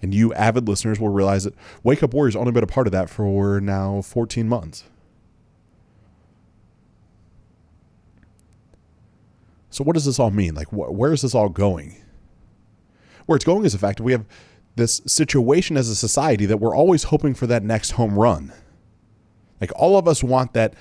And 0.02 0.14
you 0.14 0.34
avid 0.34 0.68
listeners 0.68 1.00
will 1.00 1.10
realize 1.10 1.46
that 1.46 1.56
Wake 1.84 2.04
Up 2.04 2.14
Warriors 2.14 2.36
only 2.36 2.52
been 2.52 2.64
a 2.64 2.68
part 2.68 2.88
of 2.88 2.92
that 2.92 3.10
for 3.10 3.60
now 3.60 4.02
14 4.02 4.48
months. 4.48 4.84
So, 9.70 9.84
what 9.84 9.94
does 9.94 10.06
this 10.06 10.20
all 10.20 10.32
mean? 10.32 10.56
Like, 10.56 10.70
wh- 10.70 10.92
where 10.92 11.14
is 11.14 11.22
this 11.22 11.36
all 11.36 11.50
going? 11.50 11.98
Where 13.26 13.36
it's 13.36 13.46
going 13.46 13.66
is 13.66 13.74
the 13.74 13.80
fact 13.80 13.98
that 13.98 14.04
we 14.04 14.14
have 14.14 14.26
this 14.76 15.02
situation 15.06 15.76
as 15.76 15.90
a 15.90 15.96
society 15.96 16.46
that 16.46 16.58
we're 16.58 16.76
always 16.76 17.04
hoping 17.04 17.34
for 17.34 17.48
that 17.48 17.64
next 17.64 17.92
home 17.92 18.18
run. 18.18 18.54
Like, 19.60 19.72
all 19.76 19.98
of 19.98 20.08
us 20.08 20.24
want 20.24 20.54
that 20.54 20.74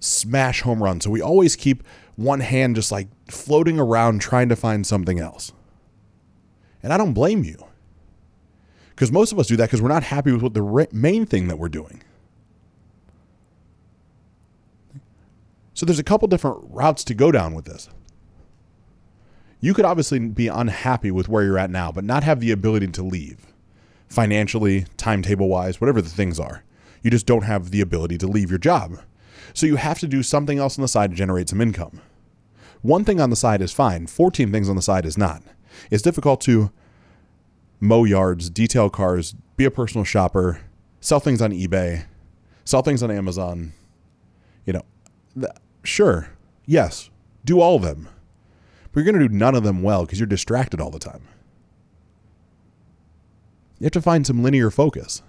smash 0.00 0.62
home 0.62 0.82
run. 0.82 1.00
So, 1.00 1.10
we 1.10 1.20
always 1.20 1.56
keep 1.56 1.82
one 2.16 2.40
hand 2.40 2.76
just 2.76 2.92
like 2.92 3.08
floating 3.28 3.78
around 3.78 4.20
trying 4.20 4.48
to 4.48 4.56
find 4.56 4.86
something 4.86 5.18
else. 5.18 5.52
And 6.82 6.92
I 6.92 6.96
don't 6.96 7.12
blame 7.14 7.44
you. 7.44 7.64
Because 8.90 9.10
most 9.10 9.32
of 9.32 9.38
us 9.38 9.46
do 9.46 9.56
that 9.56 9.66
because 9.66 9.80
we're 9.80 9.88
not 9.88 10.04
happy 10.04 10.30
with 10.32 10.42
what 10.42 10.54
the 10.54 10.62
re- 10.62 10.86
main 10.92 11.26
thing 11.26 11.48
that 11.48 11.58
we're 11.58 11.68
doing. 11.68 12.02
So 15.74 15.86
there's 15.86 15.98
a 15.98 16.04
couple 16.04 16.28
different 16.28 16.58
routes 16.68 17.02
to 17.04 17.14
go 17.14 17.32
down 17.32 17.54
with 17.54 17.64
this. 17.64 17.88
You 19.62 19.74
could 19.74 19.84
obviously 19.84 20.18
be 20.18 20.48
unhappy 20.48 21.12
with 21.12 21.28
where 21.28 21.44
you're 21.44 21.56
at 21.56 21.70
now, 21.70 21.92
but 21.92 22.02
not 22.02 22.24
have 22.24 22.40
the 22.40 22.50
ability 22.50 22.88
to 22.88 23.02
leave 23.02 23.46
financially, 24.08 24.84
timetable 24.96 25.48
wise, 25.48 25.80
whatever 25.80 26.02
the 26.02 26.08
things 26.10 26.38
are. 26.38 26.64
You 27.00 27.10
just 27.10 27.26
don't 27.26 27.44
have 27.44 27.70
the 27.70 27.80
ability 27.80 28.18
to 28.18 28.26
leave 28.26 28.50
your 28.50 28.58
job. 28.58 28.98
So 29.54 29.64
you 29.66 29.76
have 29.76 30.00
to 30.00 30.08
do 30.08 30.22
something 30.22 30.58
else 30.58 30.76
on 30.76 30.82
the 30.82 30.88
side 30.88 31.10
to 31.10 31.16
generate 31.16 31.48
some 31.48 31.60
income. 31.60 32.00
One 32.82 33.04
thing 33.04 33.20
on 33.20 33.30
the 33.30 33.36
side 33.36 33.62
is 33.62 33.72
fine, 33.72 34.08
14 34.08 34.50
things 34.50 34.68
on 34.68 34.74
the 34.74 34.82
side 34.82 35.06
is 35.06 35.16
not. 35.16 35.42
It's 35.92 36.02
difficult 36.02 36.40
to 36.42 36.72
mow 37.80 38.02
yards, 38.02 38.50
detail 38.50 38.90
cars, 38.90 39.34
be 39.56 39.64
a 39.64 39.70
personal 39.70 40.04
shopper, 40.04 40.60
sell 41.00 41.20
things 41.20 41.40
on 41.40 41.52
eBay, 41.52 42.06
sell 42.64 42.82
things 42.82 43.02
on 43.02 43.12
Amazon. 43.12 43.72
You 44.66 44.72
know, 44.74 44.82
th- 45.34 45.52
sure, 45.84 46.30
yes, 46.66 47.10
do 47.44 47.60
all 47.60 47.76
of 47.76 47.82
them. 47.82 48.08
But 48.92 49.00
you're 49.00 49.12
going 49.12 49.22
to 49.22 49.28
do 49.28 49.34
none 49.34 49.54
of 49.54 49.62
them 49.62 49.82
well 49.82 50.04
because 50.04 50.18
you're 50.18 50.26
distracted 50.26 50.80
all 50.80 50.90
the 50.90 50.98
time. 50.98 51.22
You 53.78 53.86
have 53.86 53.92
to 53.92 54.02
find 54.02 54.26
some 54.26 54.42
linear 54.42 54.70
focus. 54.70 55.22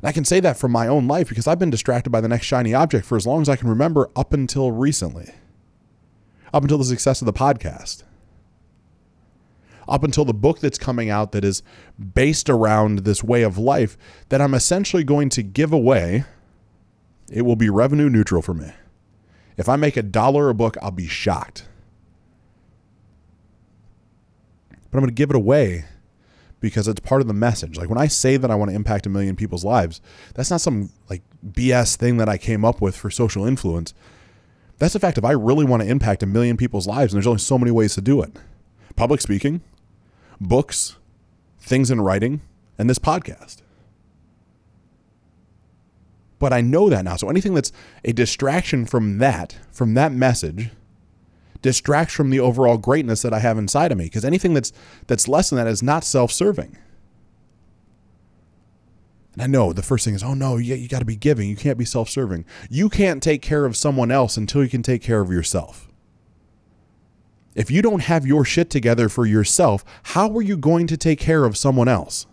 And 0.00 0.08
I 0.08 0.12
can 0.12 0.24
say 0.24 0.40
that 0.40 0.58
from 0.58 0.72
my 0.72 0.86
own 0.86 1.08
life 1.08 1.28
because 1.28 1.46
I've 1.46 1.58
been 1.58 1.70
distracted 1.70 2.10
by 2.10 2.20
the 2.20 2.28
next 2.28 2.46
shiny 2.46 2.74
object 2.74 3.06
for 3.06 3.16
as 3.16 3.26
long 3.26 3.40
as 3.40 3.48
I 3.48 3.56
can 3.56 3.68
remember 3.68 4.10
up 4.14 4.32
until 4.32 4.70
recently, 4.70 5.32
up 6.52 6.62
until 6.62 6.78
the 6.78 6.84
success 6.84 7.22
of 7.22 7.26
the 7.26 7.32
podcast 7.32 8.04
up 9.88 10.04
until 10.04 10.24
the 10.24 10.34
book 10.34 10.60
that's 10.60 10.78
coming 10.78 11.10
out 11.10 11.32
that 11.32 11.44
is 11.44 11.62
based 12.14 12.48
around 12.48 13.00
this 13.00 13.22
way 13.22 13.42
of 13.42 13.58
life 13.58 13.96
that 14.28 14.40
I'm 14.40 14.54
essentially 14.54 15.04
going 15.04 15.28
to 15.30 15.42
give 15.42 15.72
away. 15.72 16.24
It 17.30 17.42
will 17.42 17.56
be 17.56 17.70
revenue 17.70 18.08
neutral 18.08 18.42
for 18.42 18.54
me. 18.54 18.72
If 19.56 19.68
I 19.68 19.76
make 19.76 19.96
a 19.96 20.02
dollar 20.02 20.48
a 20.48 20.54
book, 20.54 20.76
I'll 20.82 20.90
be 20.90 21.06
shocked. 21.06 21.66
But 24.90 24.98
I'm 24.98 25.00
going 25.00 25.08
to 25.08 25.14
give 25.14 25.30
it 25.30 25.36
away 25.36 25.84
because 26.60 26.88
it's 26.88 27.00
part 27.00 27.20
of 27.20 27.26
the 27.26 27.34
message. 27.34 27.76
Like 27.76 27.88
when 27.88 27.98
I 27.98 28.06
say 28.06 28.36
that 28.36 28.50
I 28.50 28.54
want 28.54 28.70
to 28.70 28.74
impact 28.74 29.06
a 29.06 29.10
million 29.10 29.36
people's 29.36 29.64
lives, 29.64 30.00
that's 30.34 30.50
not 30.50 30.60
some 30.60 30.90
like 31.10 31.22
BS 31.46 31.96
thing 31.96 32.16
that 32.16 32.28
I 32.28 32.38
came 32.38 32.64
up 32.64 32.80
with 32.80 32.96
for 32.96 33.10
social 33.10 33.44
influence. 33.44 33.92
That's 34.78 34.94
the 34.94 35.00
fact 35.00 35.18
if 35.18 35.24
I 35.24 35.32
really 35.32 35.64
want 35.64 35.82
to 35.82 35.88
impact 35.88 36.22
a 36.22 36.26
million 36.26 36.56
people's 36.56 36.86
lives, 36.86 37.12
and 37.12 37.18
there's 37.18 37.26
only 37.26 37.40
so 37.40 37.58
many 37.58 37.70
ways 37.70 37.94
to 37.94 38.00
do 38.00 38.22
it. 38.22 38.32
Public 38.96 39.20
speaking, 39.20 39.60
books, 40.40 40.96
things 41.60 41.90
in 41.90 42.00
writing, 42.00 42.40
and 42.78 42.88
this 42.88 42.98
podcast. 42.98 43.62
But 46.44 46.52
I 46.52 46.60
know 46.60 46.90
that 46.90 47.06
now. 47.06 47.16
So 47.16 47.30
anything 47.30 47.54
that's 47.54 47.72
a 48.04 48.12
distraction 48.12 48.84
from 48.84 49.16
that, 49.16 49.56
from 49.72 49.94
that 49.94 50.12
message, 50.12 50.68
distracts 51.62 52.12
from 52.12 52.28
the 52.28 52.38
overall 52.38 52.76
greatness 52.76 53.22
that 53.22 53.32
I 53.32 53.38
have 53.38 53.56
inside 53.56 53.90
of 53.90 53.96
me. 53.96 54.04
Because 54.04 54.26
anything 54.26 54.52
that's 54.52 54.70
that's 55.06 55.26
less 55.26 55.48
than 55.48 55.56
that 55.56 55.66
is 55.66 55.82
not 55.82 56.04
self-serving. 56.04 56.76
And 59.32 59.42
I 59.42 59.46
know 59.46 59.72
the 59.72 59.82
first 59.82 60.04
thing 60.04 60.12
is, 60.12 60.22
oh 60.22 60.34
no, 60.34 60.58
you, 60.58 60.74
you 60.74 60.86
got 60.86 60.98
to 60.98 61.06
be 61.06 61.16
giving. 61.16 61.48
You 61.48 61.56
can't 61.56 61.78
be 61.78 61.86
self-serving. 61.86 62.44
You 62.68 62.90
can't 62.90 63.22
take 63.22 63.40
care 63.40 63.64
of 63.64 63.74
someone 63.74 64.10
else 64.10 64.36
until 64.36 64.62
you 64.62 64.68
can 64.68 64.82
take 64.82 65.00
care 65.00 65.22
of 65.22 65.30
yourself. 65.30 65.88
If 67.54 67.70
you 67.70 67.80
don't 67.80 68.02
have 68.02 68.26
your 68.26 68.44
shit 68.44 68.68
together 68.68 69.08
for 69.08 69.24
yourself, 69.24 69.82
how 70.02 70.30
are 70.36 70.42
you 70.42 70.58
going 70.58 70.88
to 70.88 70.98
take 70.98 71.20
care 71.20 71.46
of 71.46 71.56
someone 71.56 71.88
else? 71.88 72.26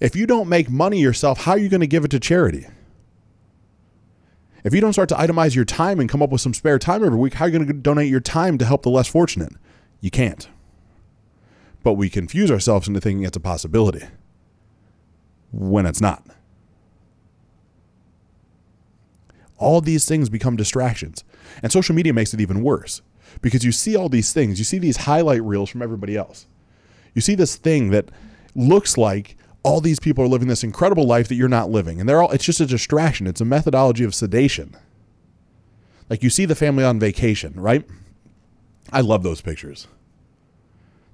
If 0.00 0.14
you 0.14 0.26
don't 0.26 0.48
make 0.48 0.70
money 0.70 1.00
yourself, 1.00 1.40
how 1.40 1.52
are 1.52 1.58
you 1.58 1.68
going 1.68 1.80
to 1.80 1.86
give 1.86 2.04
it 2.04 2.10
to 2.12 2.20
charity? 2.20 2.66
If 4.64 4.74
you 4.74 4.80
don't 4.80 4.92
start 4.92 5.08
to 5.10 5.14
itemize 5.14 5.54
your 5.54 5.64
time 5.64 6.00
and 6.00 6.08
come 6.08 6.22
up 6.22 6.30
with 6.30 6.40
some 6.40 6.54
spare 6.54 6.78
time 6.78 7.04
every 7.04 7.18
week, 7.18 7.34
how 7.34 7.44
are 7.44 7.48
you 7.48 7.58
going 7.58 7.66
to 7.66 7.72
donate 7.72 8.10
your 8.10 8.20
time 8.20 8.58
to 8.58 8.64
help 8.64 8.82
the 8.82 8.90
less 8.90 9.08
fortunate? 9.08 9.52
You 10.00 10.10
can't. 10.10 10.48
But 11.82 11.94
we 11.94 12.10
confuse 12.10 12.50
ourselves 12.50 12.88
into 12.88 13.00
thinking 13.00 13.24
it's 13.24 13.36
a 13.36 13.40
possibility 13.40 14.06
when 15.52 15.86
it's 15.86 16.00
not. 16.00 16.24
All 19.56 19.80
these 19.80 20.04
things 20.04 20.28
become 20.28 20.56
distractions. 20.56 21.24
And 21.62 21.72
social 21.72 21.94
media 21.94 22.12
makes 22.12 22.32
it 22.32 22.40
even 22.40 22.62
worse 22.62 23.02
because 23.40 23.64
you 23.64 23.72
see 23.72 23.96
all 23.96 24.08
these 24.08 24.32
things. 24.32 24.58
You 24.58 24.64
see 24.64 24.78
these 24.78 24.98
highlight 24.98 25.42
reels 25.42 25.70
from 25.70 25.82
everybody 25.82 26.16
else. 26.16 26.46
You 27.14 27.20
see 27.20 27.34
this 27.34 27.56
thing 27.56 27.90
that 27.90 28.10
looks 28.54 28.96
like 28.96 29.36
all 29.68 29.82
these 29.82 30.00
people 30.00 30.24
are 30.24 30.28
living 30.28 30.48
this 30.48 30.64
incredible 30.64 31.04
life 31.04 31.28
that 31.28 31.34
you're 31.34 31.46
not 31.46 31.70
living. 31.70 32.00
And 32.00 32.08
they're 32.08 32.22
all 32.22 32.30
it's 32.30 32.44
just 32.44 32.60
a 32.60 32.66
distraction. 32.66 33.26
It's 33.26 33.42
a 33.42 33.44
methodology 33.44 34.02
of 34.02 34.14
sedation. 34.14 34.74
Like 36.08 36.22
you 36.22 36.30
see 36.30 36.46
the 36.46 36.54
family 36.54 36.84
on 36.84 36.98
vacation, 36.98 37.52
right? 37.60 37.86
I 38.90 39.02
love 39.02 39.22
those 39.22 39.42
pictures. 39.42 39.86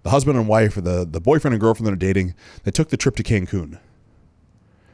The 0.04 0.10
husband 0.10 0.38
and 0.38 0.46
wife 0.46 0.76
or 0.76 0.82
the, 0.82 1.04
the 1.04 1.20
boyfriend 1.20 1.54
and 1.54 1.60
girlfriend 1.60 1.88
that 1.88 1.92
are 1.92 1.96
dating, 1.96 2.34
they 2.62 2.70
took 2.70 2.90
the 2.90 2.96
trip 2.96 3.16
to 3.16 3.24
Cancun. 3.24 3.80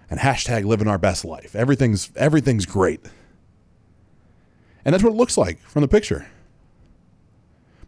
And 0.09 0.21
hashtag 0.21 0.65
living 0.65 0.89
our 0.89 0.99
best 0.99 1.25
life. 1.25 1.55
Everything's 1.55 2.11
everything's 2.17 2.65
great. 2.65 3.01
And 4.85 4.95
that's 4.95 5.05
what 5.05 5.13
it 5.13 5.17
looks 5.17 5.37
like 5.37 5.61
from 5.61 5.83
the 5.83 5.89
picture. 5.89 6.27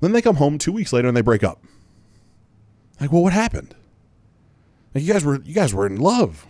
Then 0.01 0.13
they 0.13 0.21
come 0.21 0.37
home 0.37 0.59
two 0.59 0.73
weeks 0.73 0.93
later 0.93 1.09
and 1.09 1.17
they 1.17 1.23
break 1.23 1.43
up. 1.43 1.65
Like, 3.01 3.11
well, 3.11 3.23
what 3.23 3.33
happened? 3.33 3.75
Like 4.95 5.05
you 5.05 5.13
guys 5.13 5.25
were 5.25 5.41
you 5.43 5.55
guys 5.55 5.75
were 5.75 5.87
in 5.87 5.97
love. 5.97 6.47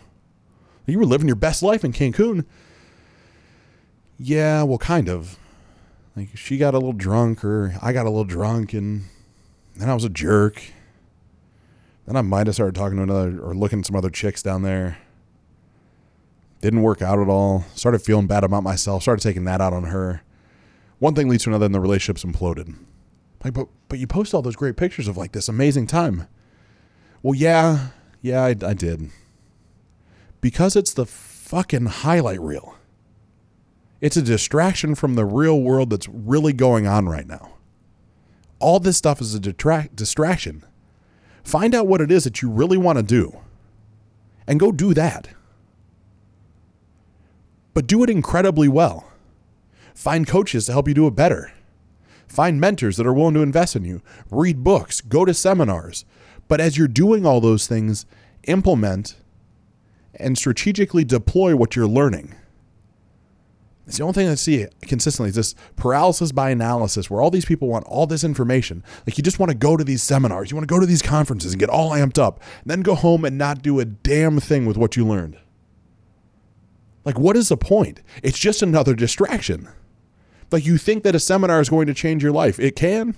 You 0.87 0.99
were 0.99 1.07
living 1.07 1.29
your 1.29 1.37
best 1.37 1.63
life 1.63 1.85
in 1.85 1.93
Cancun. 1.93 2.45
Yeah, 4.19 4.63
well, 4.65 4.79
kind 4.79 5.09
of. 5.09 5.39
Like 6.17 6.37
she 6.37 6.59
got 6.59 6.75
a 6.75 6.79
little 6.79 6.93
drunk, 6.93 7.45
or 7.45 7.75
I 7.81 7.93
got 7.93 8.07
a 8.07 8.11
little 8.11 8.25
drunk, 8.25 8.73
and 8.73 9.05
then 9.77 9.89
I 9.89 9.95
was 9.95 10.05
a 10.05 10.09
jerk. 10.09 10.63
Then 12.07 12.17
I 12.17 12.23
might 12.23 12.47
have 12.47 12.55
started 12.55 12.75
talking 12.75 12.97
to 12.97 13.05
another 13.05 13.41
or 13.41 13.55
looking 13.55 13.79
at 13.79 13.87
some 13.87 13.97
other 13.97 14.11
chicks 14.11 14.43
down 14.43 14.63
there. 14.63 14.99
Didn't 16.61 16.83
work 16.83 17.01
out 17.01 17.19
at 17.19 17.29
all. 17.29 17.65
Started 17.75 18.03
feeling 18.03 18.27
bad 18.27 18.45
about 18.45 18.63
myself. 18.63 19.03
Started 19.03 19.23
taking 19.23 19.45
that 19.45 19.61
out 19.61 19.73
on 19.73 19.85
her. 19.85 20.23
One 20.99 21.15
thing 21.15 21.29
leads 21.29 21.45
to 21.45 21.51
another, 21.51 21.67
and 21.67 21.75
the 21.75 21.81
relationship's 21.81 22.25
imploded. 22.25 22.77
Like, 23.43 23.55
but 23.55 23.69
but 23.89 23.99
you 23.99 24.07
post 24.07 24.35
all 24.35 24.43
those 24.43 24.57
great 24.57 24.77
pictures 24.77 25.09
of 25.09 25.17
like 25.17 25.33
this 25.33 25.49
amazing 25.49 25.87
time. 25.87 26.29
Well, 27.23 27.35
yeah, 27.35 27.89
yeah, 28.23 28.43
I, 28.43 28.50
I 28.50 28.75
did. 28.75 29.11
Because 30.41 30.76
it's 30.76 30.95
the 30.95 31.07
fucking 31.07 31.87
highlight 31.87 32.41
reel. 32.41 32.76
It's 34.00 34.17
a 34.17 34.23
distraction 34.23 34.95
from 34.95 35.14
the 35.14 35.25
real 35.25 35.61
world 35.61 35.91
that's 35.91 36.09
really 36.09 36.52
going 36.52 36.87
on 36.87 37.09
right 37.09 37.26
now. 37.26 37.55
All 38.59 38.81
this 38.81 38.97
stuff 38.97 39.21
is 39.21 39.35
a 39.35 39.41
detract, 39.41 39.95
distraction. 39.95 40.64
Find 41.45 41.75
out 41.75 41.87
what 41.87 42.00
it 42.00 42.11
is 42.11 42.25
that 42.25 42.43
you 42.43 42.50
really 42.50 42.79
want 42.79 42.99
to 42.99 43.02
do 43.02 43.38
and 44.47 44.59
go 44.59 44.73
do 44.73 44.95
that. 44.95 45.29
But 47.75 47.87
do 47.87 48.02
it 48.02 48.11
incredibly 48.11 48.69
well. 48.69 49.09
Find 49.95 50.26
coaches 50.26 50.67
to 50.67 50.73
help 50.73 50.88
you 50.88 50.95
do 50.95 51.07
it 51.07 51.17
better. 51.17 51.52
Find 52.26 52.61
mentors 52.61 52.97
that 52.97 53.07
are 53.07 53.12
willing 53.12 53.35
to 53.35 53.43
invest 53.43 53.76
in 53.76 53.85
you. 53.85 54.00
Read 54.31 54.64
books, 54.64 55.00
go 55.00 55.25
to 55.25 55.35
seminars. 55.35 56.05
But 56.53 56.61
as 56.61 56.77
you're 56.77 56.87
doing 56.87 57.25
all 57.25 57.41
those 57.41 57.67
things, 57.67 58.05
implement 58.45 59.17
and 60.15 60.37
strategically 60.37 61.03
deploy 61.03 61.57
what 61.57 61.75
you're 61.75 61.87
learning. 61.87 62.35
It's 63.87 63.97
the 63.97 64.03
only 64.03 64.13
thing 64.13 64.29
I 64.29 64.35
see 64.35 64.67
consistently 64.83 65.31
is 65.31 65.37
this 65.37 65.55
paralysis 65.77 66.31
by 66.31 66.51
analysis 66.51 67.09
where 67.09 67.23
all 67.23 67.31
these 67.31 67.47
people 67.47 67.69
want 67.69 67.87
all 67.87 68.07
this 68.07 68.23
information. 68.23 68.85
Like 69.07 69.17
you 69.17 69.25
just 69.25 69.39
want 69.39 69.49
to 69.51 69.57
go 69.57 69.79
to 69.79 69.83
these 69.83 70.03
seminars, 70.03 70.51
you 70.51 70.57
want 70.59 70.69
to 70.69 70.75
go 70.75 70.79
to 70.79 70.85
these 70.85 71.01
conferences 71.01 71.55
and 71.55 71.59
get 71.59 71.71
all 71.71 71.93
amped 71.93 72.19
up, 72.19 72.43
and 72.61 72.71
then 72.71 72.83
go 72.83 72.97
home 72.97 73.25
and 73.25 73.39
not 73.39 73.63
do 73.63 73.81
a 73.81 73.87
damn 73.87 74.39
thing 74.39 74.67
with 74.67 74.77
what 74.77 74.95
you 74.95 75.07
learned. 75.07 75.39
Like, 77.07 77.19
what 77.19 77.35
is 77.35 77.49
the 77.49 77.57
point? 77.57 78.03
It's 78.23 78.39
just 78.39 78.61
another 78.61 78.95
distraction. 78.95 79.71
Like, 80.51 80.67
you 80.67 80.77
think 80.77 81.03
that 81.05 81.15
a 81.15 81.19
seminar 81.19 81.63
is 81.63 81.71
going 81.71 81.87
to 81.87 81.95
change 81.95 82.23
your 82.23 82.31
life. 82.33 82.61
It 82.61 82.77
can. 82.77 83.17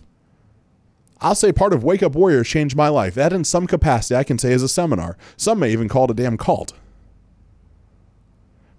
I'll 1.25 1.35
say 1.35 1.53
part 1.53 1.73
of 1.73 1.83
Wake 1.83 2.03
Up 2.03 2.15
Warriors 2.15 2.47
changed 2.47 2.77
my 2.77 2.89
life. 2.89 3.15
That, 3.15 3.33
in 3.33 3.45
some 3.45 3.67
capacity, 3.67 4.15
I 4.15 4.25
can 4.25 4.39
say 4.39 4.53
is 4.53 4.63
a 4.63 4.69
seminar. 4.69 5.17
Some 5.39 5.59
may 5.59 5.73
even 5.73 5.89
call 5.89 6.05
it 6.05 6.11
a 6.11 6.15
damn 6.15 6.37
cult. 6.37 6.75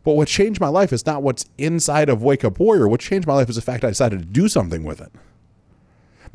But 0.03 0.13
what 0.13 0.27
changed 0.27 0.61
my 0.61 0.67
life 0.67 0.93
is 0.93 1.07
not 1.07 1.23
what's 1.23 1.45
inside 1.57 2.07
of 2.07 2.21
Wake 2.21 2.45
Up 2.45 2.59
Warrior. 2.59 2.87
What 2.87 2.99
changed 2.99 3.27
my 3.27 3.33
life 3.33 3.49
is 3.49 3.55
the 3.55 3.63
fact 3.63 3.83
I 3.83 3.89
decided 3.89 4.19
to 4.19 4.25
do 4.25 4.47
something 4.47 4.83
with 4.83 5.01
it. 5.01 5.11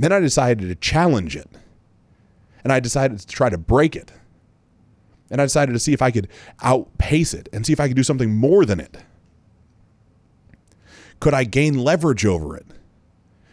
Then 0.00 0.12
I 0.12 0.18
decided 0.18 0.68
to 0.68 0.74
challenge 0.74 1.36
it. 1.36 1.48
And 2.64 2.72
I 2.72 2.80
decided 2.80 3.20
to 3.20 3.26
try 3.28 3.48
to 3.48 3.56
break 3.56 3.94
it. 3.94 4.10
And 5.30 5.40
I 5.40 5.44
decided 5.44 5.74
to 5.74 5.78
see 5.78 5.92
if 5.92 6.02
I 6.02 6.10
could 6.10 6.26
outpace 6.60 7.34
it 7.34 7.48
and 7.52 7.64
see 7.64 7.72
if 7.72 7.78
I 7.78 7.86
could 7.86 7.96
do 7.96 8.02
something 8.02 8.34
more 8.34 8.64
than 8.64 8.80
it. 8.80 8.96
Could 11.20 11.34
I 11.34 11.44
gain 11.44 11.78
leverage 11.78 12.26
over 12.26 12.56
it? 12.56 12.66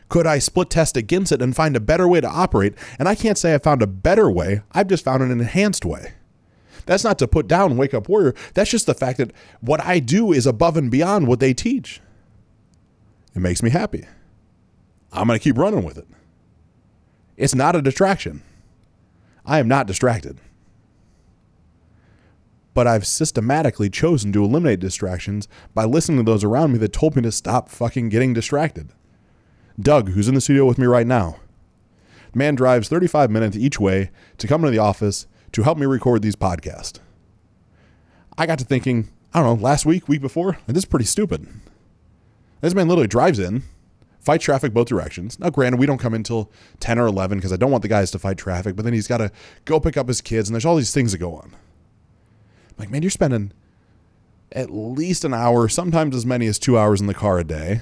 Could 0.09 0.25
I 0.25 0.39
split 0.39 0.69
test 0.69 0.95
against 0.95 1.31
it 1.31 1.41
and 1.41 1.55
find 1.55 1.75
a 1.75 1.81
better 1.81 2.07
way 2.07 2.21
to 2.21 2.27
operate? 2.27 2.73
And 2.97 3.09
I 3.09 3.15
can't 3.15 3.37
say 3.37 3.53
I 3.53 3.57
found 3.57 3.81
a 3.81 3.87
better 3.87 4.31
way, 4.31 4.61
I've 4.71 4.87
just 4.87 5.03
found 5.03 5.21
an 5.23 5.31
enhanced 5.31 5.85
way. 5.85 6.13
That's 6.85 7.03
not 7.03 7.19
to 7.19 7.27
put 7.27 7.47
down 7.47 7.75
Wake 7.75 7.93
Up 7.93 8.07
Warrior. 8.07 8.33
That's 8.53 8.71
just 8.71 8.85
the 8.85 8.93
fact 8.93 9.17
that 9.17 9.33
what 9.59 9.83
I 9.83 9.99
do 9.99 10.31
is 10.31 10.47
above 10.47 10.77
and 10.77 10.89
beyond 10.89 11.27
what 11.27 11.41
they 11.41 11.53
teach. 11.53 12.01
It 13.35 13.39
makes 13.39 13.61
me 13.61 13.69
happy. 13.69 14.05
I'm 15.11 15.27
going 15.27 15.37
to 15.37 15.43
keep 15.43 15.57
running 15.57 15.83
with 15.83 15.97
it. 15.97 16.07
It's 17.35 17.53
not 17.53 17.75
a 17.75 17.81
distraction. 17.81 18.41
I 19.45 19.59
am 19.59 19.67
not 19.67 19.85
distracted. 19.85 20.39
But 22.73 22.87
I've 22.87 23.05
systematically 23.05 23.89
chosen 23.89 24.31
to 24.33 24.43
eliminate 24.43 24.79
distractions 24.79 25.47
by 25.73 25.85
listening 25.85 26.17
to 26.19 26.23
those 26.23 26.43
around 26.43 26.71
me 26.71 26.77
that 26.79 26.93
told 26.93 27.15
me 27.15 27.21
to 27.23 27.31
stop 27.31 27.69
fucking 27.69 28.09
getting 28.09 28.33
distracted. 28.33 28.89
Doug, 29.79 30.09
who's 30.09 30.27
in 30.27 30.35
the 30.35 30.41
studio 30.41 30.65
with 30.65 30.77
me 30.77 30.85
right 30.87 31.05
now, 31.05 31.37
man 32.33 32.55
drives 32.55 32.89
35 32.89 33.29
minutes 33.29 33.55
each 33.55 33.79
way 33.79 34.09
to 34.37 34.47
come 34.47 34.63
to 34.63 34.71
the 34.71 34.79
office 34.79 35.27
to 35.51 35.63
help 35.63 35.77
me 35.77 35.85
record 35.85 36.21
these 36.21 36.35
podcasts. 36.35 36.99
I 38.37 38.45
got 38.45 38.59
to 38.59 38.65
thinking, 38.65 39.09
I 39.33 39.41
don't 39.41 39.57
know, 39.57 39.63
last 39.63 39.85
week, 39.85 40.07
week 40.07 40.21
before, 40.21 40.57
this 40.67 40.77
is 40.77 40.85
pretty 40.85 41.05
stupid. 41.05 41.47
This 42.61 42.73
man 42.73 42.87
literally 42.87 43.07
drives 43.07 43.39
in, 43.39 43.63
fight 44.19 44.41
traffic 44.41 44.73
both 44.73 44.87
directions. 44.87 45.39
Now, 45.39 45.49
granted, 45.49 45.79
we 45.79 45.85
don't 45.85 45.99
come 45.99 46.13
in 46.13 46.19
until 46.19 46.51
10 46.79 46.97
or 46.97 47.05
11 47.05 47.37
because 47.37 47.53
I 47.53 47.57
don't 47.57 47.71
want 47.71 47.83
the 47.83 47.87
guys 47.87 48.11
to 48.11 48.19
fight 48.19 48.37
traffic, 48.37 48.75
but 48.75 48.83
then 48.83 48.93
he's 48.93 49.07
got 49.07 49.17
to 49.17 49.31
go 49.65 49.79
pick 49.79 49.95
up 49.95 50.07
his 50.07 50.21
kids, 50.21 50.49
and 50.49 50.55
there's 50.55 50.65
all 50.65 50.75
these 50.75 50.93
things 50.93 51.11
that 51.11 51.19
go 51.19 51.35
on. 51.35 51.55
Like, 52.77 52.89
man, 52.89 53.03
you're 53.03 53.11
spending 53.11 53.51
at 54.51 54.71
least 54.71 55.23
an 55.23 55.33
hour, 55.33 55.67
sometimes 55.67 56.15
as 56.15 56.25
many 56.25 56.47
as 56.47 56.57
two 56.57 56.77
hours 56.77 56.99
in 56.99 57.07
the 57.07 57.13
car 57.13 57.37
a 57.39 57.43
day, 57.43 57.81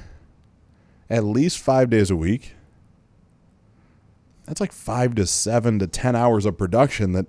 at 1.10 1.24
least 1.24 1.60
five 1.60 1.90
days 1.90 2.10
a 2.10 2.16
week. 2.16 2.54
That's 4.46 4.62
like 4.62 4.72
five 4.72 5.16
to 5.16 5.26
seven 5.26 5.80
to 5.80 5.88
10 5.88 6.16
hours 6.16 6.46
of 6.46 6.58
production 6.58 7.14
that 7.14 7.26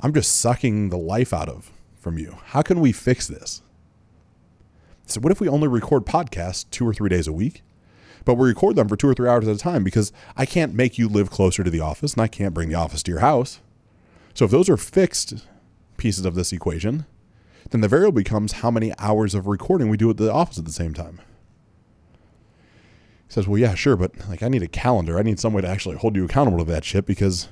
I'm 0.00 0.14
just 0.14 0.36
sucking 0.36 0.90
the 0.90 0.98
life 0.98 1.32
out 1.32 1.48
of 1.48 1.70
from 1.98 2.18
you. 2.18 2.38
How 2.46 2.62
can 2.62 2.80
we 2.80 2.92
fix 2.92 3.26
this? 3.26 3.62
So, 5.06 5.20
what 5.20 5.32
if 5.32 5.40
we 5.40 5.48
only 5.48 5.66
record 5.66 6.06
podcasts 6.06 6.64
two 6.70 6.86
or 6.86 6.94
three 6.94 7.08
days 7.08 7.26
a 7.26 7.32
week? 7.32 7.62
but 8.24 8.34
we 8.34 8.48
record 8.48 8.76
them 8.76 8.88
for 8.88 8.96
two 8.96 9.08
or 9.08 9.14
three 9.14 9.28
hours 9.28 9.48
at 9.48 9.56
a 9.56 9.58
time 9.58 9.84
because 9.84 10.12
I 10.36 10.46
can't 10.46 10.74
make 10.74 10.98
you 10.98 11.08
live 11.08 11.30
closer 11.30 11.64
to 11.64 11.70
the 11.70 11.80
office 11.80 12.14
and 12.14 12.22
I 12.22 12.28
can't 12.28 12.54
bring 12.54 12.68
the 12.68 12.74
office 12.74 13.02
to 13.04 13.10
your 13.10 13.20
house. 13.20 13.60
So 14.34 14.44
if 14.44 14.50
those 14.50 14.68
are 14.68 14.76
fixed 14.76 15.46
pieces 15.96 16.24
of 16.24 16.34
this 16.34 16.52
equation, 16.52 17.06
then 17.70 17.80
the 17.80 17.88
variable 17.88 18.12
becomes 18.12 18.52
how 18.52 18.70
many 18.70 18.92
hours 18.98 19.34
of 19.34 19.46
recording 19.46 19.88
we 19.88 19.96
do 19.96 20.10
at 20.10 20.16
the 20.16 20.32
office 20.32 20.58
at 20.58 20.64
the 20.64 20.72
same 20.72 20.94
time. 20.94 21.20
Says, 23.30 23.46
Well, 23.46 23.58
yeah, 23.58 23.74
sure, 23.74 23.96
but 23.96 24.12
like 24.28 24.42
I 24.42 24.48
need 24.48 24.62
a 24.62 24.68
calendar. 24.68 25.18
I 25.18 25.22
need 25.22 25.38
some 25.38 25.52
way 25.52 25.62
to 25.62 25.68
actually 25.68 25.96
hold 25.96 26.16
you 26.16 26.24
accountable 26.24 26.58
to 26.58 26.64
that 26.64 26.84
shit 26.84 27.06
because 27.06 27.48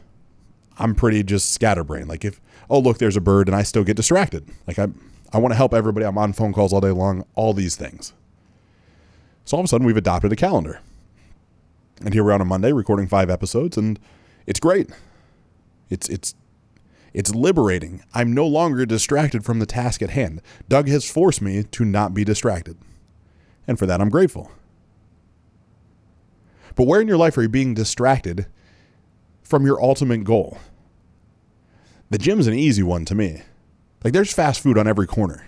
I'm 0.77 0.95
pretty 0.95 1.23
just 1.23 1.53
scatterbrained. 1.53 2.09
Like 2.09 2.25
if 2.25 2.41
oh 2.69 2.81
look, 2.81 2.99
there's 2.99 3.17
a 3.17 3.21
bird 3.21 3.49
and 3.49 3.57
I 3.57 3.63
still 3.63 3.85
get 3.85 3.97
distracted. 3.97 4.49
Like 4.67 4.79
I 4.79 4.89
I 5.33 5.39
want 5.39 5.53
to 5.53 5.57
help 5.57 5.73
everybody. 5.73 6.05
I'm 6.05 6.19
on 6.19 6.33
phone 6.33 6.53
calls 6.53 6.73
all 6.73 6.81
day 6.81 6.91
long, 6.91 7.25
all 7.37 7.55
these 7.55 7.77
things. 7.77 8.13
So 9.45 9.57
all 9.57 9.61
of 9.61 9.65
a 9.65 9.69
sudden, 9.69 9.87
we've 9.87 9.97
adopted 9.97 10.33
a 10.33 10.37
calendar. 10.37 10.81
And 12.05 12.13
here 12.13 12.25
we're 12.25 12.33
on 12.33 12.41
a 12.41 12.45
Monday 12.45 12.73
recording 12.73 13.07
five 13.07 13.31
episodes, 13.31 13.77
and 13.77 14.01
it's 14.47 14.61
great. 14.61 14.91
It's 15.91 16.09
it's 16.09 16.35
it's 17.15 17.35
liberating. 17.35 18.03
I'm 18.13 18.33
no 18.33 18.47
longer 18.47 18.85
distracted 18.85 19.45
from 19.45 19.61
the 19.61 19.67
task 19.67 20.03
at 20.03 20.11
hand. 20.11 20.43
Doug 20.69 20.89
has 20.89 21.09
forced 21.09 21.41
me 21.41 21.63
to 21.63 21.85
not 21.85 22.15
be 22.15 22.25
distracted. 22.25 22.77
And 23.67 23.79
for 23.79 23.87
that, 23.87 24.01
I'm 24.01 24.11
grateful. 24.11 24.51
But 26.79 26.87
where 26.87 27.01
in 27.01 27.09
your 27.09 27.17
life 27.17 27.37
are 27.37 27.43
you 27.43 27.49
being 27.49 27.75
distracted 27.75 28.47
from 29.43 29.67
your 29.67 29.83
ultimate 29.83 30.23
goal? 30.23 30.59
The 32.11 32.19
gym's 32.19 32.47
an 32.47 32.55
easy 32.55 32.85
one 32.85 33.05
to 33.07 33.17
me. 33.17 33.43
Like, 34.05 34.13
there's 34.13 34.33
fast 34.33 34.61
food 34.61 34.79
on 34.79 34.87
every 34.87 35.07
corner 35.07 35.45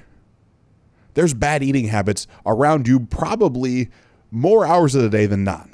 there's 1.14 1.34
bad 1.34 1.62
eating 1.62 1.88
habits 1.88 2.26
around 2.46 2.86
you 2.86 3.00
probably 3.00 3.90
more 4.30 4.64
hours 4.64 4.94
of 4.94 5.02
the 5.02 5.08
day 5.08 5.26
than 5.26 5.44
not. 5.44 5.68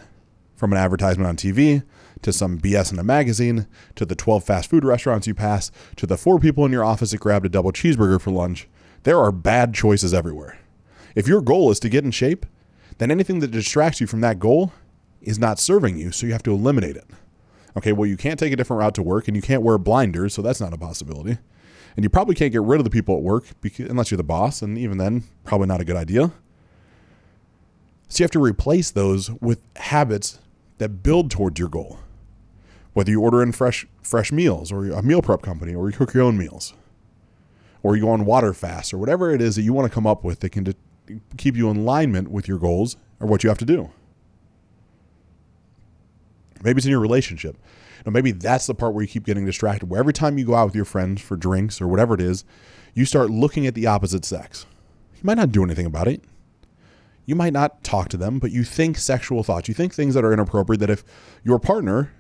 From 0.55 0.73
an 0.73 0.79
advertisement 0.79 1.29
on 1.29 1.37
TV 1.37 1.85
to 2.23 2.33
some 2.33 2.59
BS 2.59 2.93
in 2.93 2.99
a 2.99 3.05
magazine 3.05 3.67
to 3.95 4.07
the 4.07 4.15
12 4.15 4.45
fast 4.45 4.71
food 4.71 4.85
restaurants 4.85 5.27
you 5.27 5.35
pass 5.35 5.71
to 5.97 6.07
the 6.07 6.17
four 6.17 6.39
people 6.39 6.65
in 6.65 6.73
your 6.73 6.85
office 6.85 7.11
that 7.11 7.21
grabbed 7.21 7.47
a 7.47 7.51
double 7.51 7.73
cheeseburger 7.73 8.21
for 8.21 8.31
lunch, 8.31 8.67
there 9.05 9.19
are 9.19 9.31
bad 9.31 9.75
choices 9.75 10.15
everywhere. 10.15 10.59
If 11.15 11.29
your 11.29 11.43
goal 11.43 11.71
is 11.71 11.81
to 11.81 11.91
get 11.91 12.05
in 12.05 12.11
shape, 12.11 12.45
then 12.99 13.11
anything 13.11 13.41
that 13.41 13.51
distracts 13.51 14.01
you 14.01 14.07
from 14.07 14.23
that 14.23 14.39
goal 14.39 14.73
is 15.21 15.39
not 15.39 15.59
serving 15.59 15.97
you, 15.97 16.13
so 16.13 16.27
you 16.27 16.33
have 16.33 16.43
to 16.45 16.53
eliminate 16.53 16.97
it. 16.97 17.07
Okay, 17.77 17.93
well, 17.93 18.09
you 18.09 18.17
can't 18.17 18.39
take 18.39 18.53
a 18.53 18.57
different 18.57 18.81
route 18.81 18.95
to 18.95 19.03
work 19.03 19.29
and 19.29 19.37
you 19.37 19.43
can't 19.43 19.63
wear 19.63 19.77
blinders, 19.79 20.35
so 20.35 20.43
that's 20.43 20.61
not 20.61 20.73
a 20.73 20.79
possibility. 20.79 21.39
And 21.97 22.05
you 22.05 22.11
probably 22.11 22.35
can't 22.35 22.53
get 22.53 22.63
rid 22.63 22.79
of 22.79 22.85
the 22.85 22.91
people 22.91 23.17
at 23.17 23.23
work 23.23 23.45
because, 23.61 23.89
unless 23.89 24.11
you're 24.11 24.17
the 24.17 24.25
boss, 24.25 24.63
and 24.63 24.77
even 24.79 24.99
then, 24.99 25.25
probably 25.45 25.67
not 25.67 25.81
a 25.81 25.85
good 25.85 25.97
idea. 25.97 26.33
So 28.09 28.23
you 28.23 28.25
have 28.25 28.31
to 28.33 28.39
replace 28.43 28.91
those 28.91 29.31
with 29.41 29.61
habits 29.77 30.39
that 30.79 31.03
build 31.03 31.31
towards 31.31 31.59
your 31.59 31.69
goal. 31.69 31.99
Whether 32.93 33.11
you 33.11 33.21
order 33.21 33.43
in 33.43 33.53
fresh 33.53 33.87
fresh 34.03 34.31
meals, 34.33 34.73
or 34.73 34.91
a 34.91 35.03
meal 35.03 35.21
prep 35.21 35.43
company, 35.43 35.75
or 35.75 35.91
you 35.91 35.97
cook 35.97 36.15
your 36.15 36.23
own 36.23 36.39
meals, 36.39 36.73
or 37.83 37.97
you 37.97 38.03
go 38.03 38.11
on 38.11 38.25
water 38.25 38.55
fast, 38.55 38.95
or 38.95 38.99
whatever 38.99 39.35
it 39.35 39.43
is 39.43 39.57
that 39.57 39.63
you 39.63 39.73
want 39.73 39.91
to 39.91 39.95
come 39.95 40.07
up 40.07 40.25
with 40.25 40.41
that 40.41 40.51
can 40.51 40.75
keep 41.37 41.57
you 41.57 41.69
in 41.69 41.77
alignment 41.79 42.31
with 42.31 42.49
your 42.49 42.59
goals 42.59 42.97
or 43.21 43.27
what 43.27 43.43
you 43.43 43.51
have 43.51 43.59
to 43.59 43.65
do. 43.65 43.91
Maybe 46.63 46.79
it's 46.79 46.87
in 46.87 46.91
your 46.91 47.01
relationship. 47.01 47.57
Now, 48.05 48.13
maybe 48.13 48.33
that's 48.33 48.67
the 48.67 48.75
part 48.75 48.95
where 48.95 49.03
you 49.03 49.09
keep 49.09 49.25
getting 49.25 49.45
distracted, 49.45 49.91
where 49.91 50.01
every 50.01 50.13
time 50.13 50.39
you 50.39 50.45
go 50.45 50.55
out 50.55 50.67
with 50.67 50.75
your 50.75 50.85
friends 50.85 51.21
for 51.21 51.37
drinks 51.37 51.81
or 51.81 51.89
whatever 51.89 52.15
it 52.15 52.21
is, 52.21 52.45
you 52.95 53.05
start 53.05 53.31
looking 53.31 53.67
at 53.67 53.75
the 53.75 53.87
opposite 53.87 54.25
sex. 54.25 54.67
You 55.15 55.23
might 55.25 55.37
not 55.37 55.53
do 55.53 55.65
anything 55.65 55.87
about 55.87 56.09
it. 56.09 56.23
You 57.25 57.35
might 57.35 57.53
not 57.53 57.83
talk 57.83 58.09
to 58.11 58.17
them, 58.17 58.39
but 58.39 58.53
you 58.53 58.63
think 58.63 58.97
sexual 58.97 59.43
thoughts. 59.43 59.67
You 59.67 59.75
think 59.75 59.93
things 59.93 60.15
that 60.15 60.25
are 60.25 60.33
inappropriate 60.33 60.81
that 60.81 60.91
if 60.91 61.05
your 61.43 61.59
partner, 61.59 62.13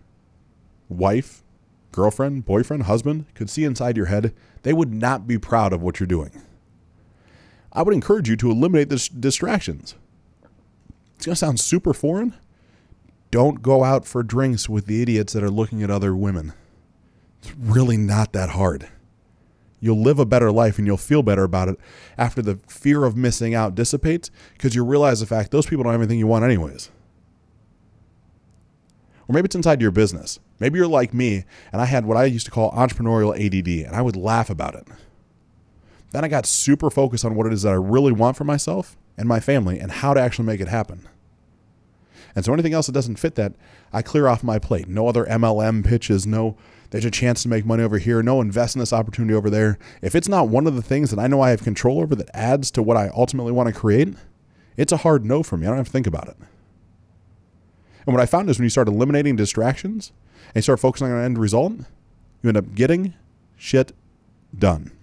wife, 0.88 1.44
girlfriend, 1.92 2.44
boyfriend, 2.44 2.82
husband 2.84 3.26
could 3.34 3.48
see 3.48 3.64
inside 3.64 3.96
your 3.96 4.06
head, 4.06 4.34
they 4.62 4.72
would 4.72 4.92
not 4.92 5.26
be 5.26 5.38
proud 5.38 5.72
of 5.72 5.82
what 5.82 6.00
you're 6.00 6.06
doing. 6.06 6.42
I 7.72 7.82
would 7.82 7.94
encourage 7.94 8.28
you 8.28 8.36
to 8.36 8.50
eliminate 8.50 8.88
the 8.88 9.08
distractions. 9.20 9.94
It's 11.14 11.26
going 11.26 11.34
to 11.34 11.36
sound 11.36 11.60
super 11.60 11.94
foreign, 11.94 12.34
don't 13.30 13.62
go 13.62 13.84
out 13.84 14.06
for 14.06 14.22
drinks 14.22 14.68
with 14.68 14.86
the 14.86 15.02
idiots 15.02 15.32
that 15.32 15.42
are 15.42 15.50
looking 15.50 15.82
at 15.82 15.90
other 15.90 16.14
women. 16.14 16.52
It's 17.42 17.54
really 17.56 17.96
not 17.96 18.32
that 18.32 18.50
hard. 18.50 18.88
You'll 19.80 20.00
live 20.00 20.18
a 20.18 20.24
better 20.24 20.50
life 20.50 20.78
and 20.78 20.86
you'll 20.86 20.96
feel 20.96 21.22
better 21.22 21.44
about 21.44 21.68
it 21.68 21.78
after 22.16 22.40
the 22.40 22.58
fear 22.66 23.04
of 23.04 23.16
missing 23.16 23.54
out 23.54 23.74
dissipates 23.74 24.30
because 24.54 24.74
you 24.74 24.84
realize 24.84 25.20
the 25.20 25.26
fact 25.26 25.50
those 25.50 25.66
people 25.66 25.84
don't 25.84 25.92
have 25.92 26.00
anything 26.00 26.18
you 26.18 26.26
want, 26.26 26.44
anyways. 26.44 26.90
Or 29.28 29.32
maybe 29.32 29.46
it's 29.46 29.54
inside 29.54 29.80
your 29.80 29.90
business. 29.90 30.38
Maybe 30.58 30.78
you're 30.78 30.86
like 30.86 31.12
me 31.12 31.44
and 31.72 31.82
I 31.82 31.84
had 31.84 32.06
what 32.06 32.16
I 32.16 32.24
used 32.24 32.46
to 32.46 32.52
call 32.52 32.70
entrepreneurial 32.72 33.34
ADD 33.34 33.86
and 33.86 33.94
I 33.94 34.02
would 34.02 34.16
laugh 34.16 34.48
about 34.48 34.74
it. 34.74 34.88
Then 36.12 36.24
I 36.24 36.28
got 36.28 36.46
super 36.46 36.88
focused 36.90 37.24
on 37.24 37.34
what 37.34 37.46
it 37.46 37.52
is 37.52 37.62
that 37.62 37.72
I 37.72 37.76
really 37.76 38.12
want 38.12 38.36
for 38.36 38.44
myself 38.44 38.96
and 39.18 39.28
my 39.28 39.40
family 39.40 39.78
and 39.78 39.90
how 39.90 40.14
to 40.14 40.20
actually 40.20 40.46
make 40.46 40.60
it 40.60 40.68
happen. 40.68 41.06
And 42.36 42.44
so 42.44 42.52
anything 42.52 42.74
else 42.74 42.86
that 42.86 42.92
doesn't 42.92 43.16
fit 43.16 43.34
that, 43.34 43.54
I 43.92 44.02
clear 44.02 44.28
off 44.28 44.44
my 44.44 44.60
plate. 44.60 44.86
No 44.86 45.08
other 45.08 45.24
MLM 45.24 45.84
pitches, 45.84 46.26
no 46.26 46.56
there's 46.90 47.04
a 47.04 47.10
chance 47.10 47.42
to 47.42 47.48
make 47.48 47.66
money 47.66 47.82
over 47.82 47.98
here, 47.98 48.22
no 48.22 48.40
invest 48.40 48.76
in 48.76 48.80
this 48.80 48.92
opportunity 48.92 49.34
over 49.34 49.50
there. 49.50 49.78
If 50.02 50.14
it's 50.14 50.28
not 50.28 50.48
one 50.48 50.66
of 50.66 50.76
the 50.76 50.82
things 50.82 51.10
that 51.10 51.18
I 51.18 51.26
know 51.26 51.40
I 51.40 51.50
have 51.50 51.62
control 51.62 52.00
over 52.00 52.14
that 52.14 52.30
adds 52.32 52.70
to 52.72 52.82
what 52.82 52.96
I 52.96 53.08
ultimately 53.08 53.52
want 53.52 53.68
to 53.68 53.78
create, 53.78 54.14
it's 54.76 54.92
a 54.92 54.98
hard 54.98 55.24
no 55.24 55.42
for 55.42 55.56
me. 55.56 55.66
I 55.66 55.70
don't 55.70 55.78
have 55.78 55.86
to 55.86 55.92
think 55.92 56.06
about 56.06 56.28
it. 56.28 56.36
And 58.06 58.14
what 58.14 58.22
I 58.22 58.26
found 58.26 58.48
is 58.48 58.58
when 58.58 58.64
you 58.64 58.70
start 58.70 58.88
eliminating 58.88 59.34
distractions 59.36 60.12
and 60.48 60.56
you 60.56 60.62
start 60.62 60.78
focusing 60.78 61.08
on 61.08 61.18
an 61.18 61.24
end 61.24 61.38
result, 61.38 61.72
you 62.42 62.48
end 62.48 62.56
up 62.56 62.74
getting 62.74 63.14
shit 63.56 63.92
done. 64.56 64.95